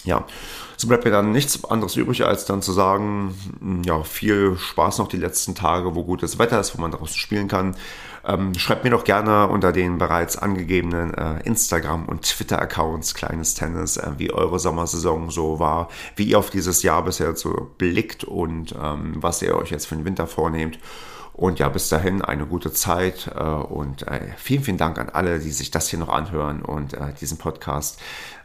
ja, 0.04 0.24
so 0.76 0.88
bleibt 0.88 1.04
mir 1.04 1.10
dann 1.10 1.30
nichts 1.30 1.64
anderes 1.64 1.96
übrig, 1.96 2.24
als 2.24 2.44
dann 2.44 2.60
zu 2.60 2.72
sagen, 2.72 3.82
ja, 3.86 4.02
viel 4.02 4.56
Spaß 4.58 4.98
noch 4.98 5.08
die 5.08 5.16
letzten 5.16 5.54
Tage, 5.54 5.94
wo 5.94 6.02
gutes 6.02 6.38
Wetter 6.38 6.58
ist, 6.58 6.76
wo 6.76 6.80
man 6.80 6.90
draußen 6.90 7.16
spielen 7.16 7.48
kann. 7.48 7.76
Ähm, 8.24 8.54
schreibt 8.54 8.84
mir 8.84 8.90
doch 8.90 9.04
gerne 9.04 9.48
unter 9.48 9.72
den 9.72 9.98
bereits 9.98 10.36
angegebenen 10.36 11.12
äh, 11.14 11.40
Instagram- 11.44 12.06
und 12.06 12.22
Twitter-Accounts 12.22 13.14
Kleines 13.14 13.54
Tennis, 13.54 13.96
äh, 13.96 14.12
wie 14.16 14.32
eure 14.32 14.58
Sommersaison 14.60 15.30
so 15.30 15.58
war, 15.58 15.88
wie 16.14 16.24
ihr 16.24 16.38
auf 16.38 16.50
dieses 16.50 16.82
Jahr 16.82 17.04
bisher 17.04 17.34
so 17.34 17.70
blickt 17.78 18.24
und 18.24 18.74
ähm, 18.80 19.14
was 19.16 19.42
ihr 19.42 19.56
euch 19.56 19.70
jetzt 19.70 19.86
für 19.86 19.96
den 19.96 20.04
Winter 20.04 20.26
vornehmt. 20.26 20.78
Und 21.32 21.58
ja, 21.58 21.68
bis 21.68 21.88
dahin 21.88 22.22
eine 22.22 22.46
gute 22.46 22.72
Zeit 22.72 23.30
äh, 23.34 23.42
und 23.42 24.06
äh, 24.06 24.20
vielen, 24.36 24.62
vielen 24.62 24.76
Dank 24.76 24.98
an 24.98 25.08
alle, 25.08 25.38
die 25.38 25.50
sich 25.50 25.70
das 25.70 25.88
hier 25.88 25.98
noch 25.98 26.10
anhören 26.10 26.62
und 26.62 26.94
äh, 26.94 27.14
diesen 27.20 27.38
Podcast 27.38 27.98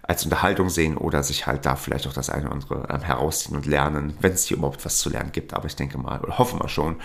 als 0.07 0.23
Unterhaltung 0.23 0.69
sehen 0.69 0.97
oder 0.97 1.21
sich 1.21 1.47
halt 1.47 1.65
da 1.65 1.75
vielleicht 1.75 2.07
auch 2.07 2.13
das 2.13 2.29
eine 2.29 2.45
oder 2.45 2.53
andere 2.53 2.87
ähm, 2.89 3.01
herausziehen 3.01 3.55
und 3.55 3.65
lernen, 3.65 4.17
wenn 4.21 4.33
es 4.33 4.45
hier 4.45 4.57
überhaupt 4.57 4.83
was 4.85 4.99
zu 4.99 5.09
lernen 5.09 5.31
gibt. 5.31 5.53
Aber 5.53 5.65
ich 5.65 5.75
denke 5.75 5.97
mal, 5.97 6.19
oder 6.21 6.37
hoffen 6.37 6.59
wir 6.59 6.69
schon. 6.69 6.95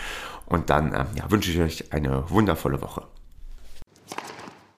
Und 0.46 0.70
dann 0.70 0.94
ähm, 0.94 1.06
ja, 1.14 1.30
wünsche 1.30 1.50
ich 1.50 1.60
euch 1.60 1.92
eine 1.92 2.30
wundervolle 2.30 2.80
Woche. 2.80 3.02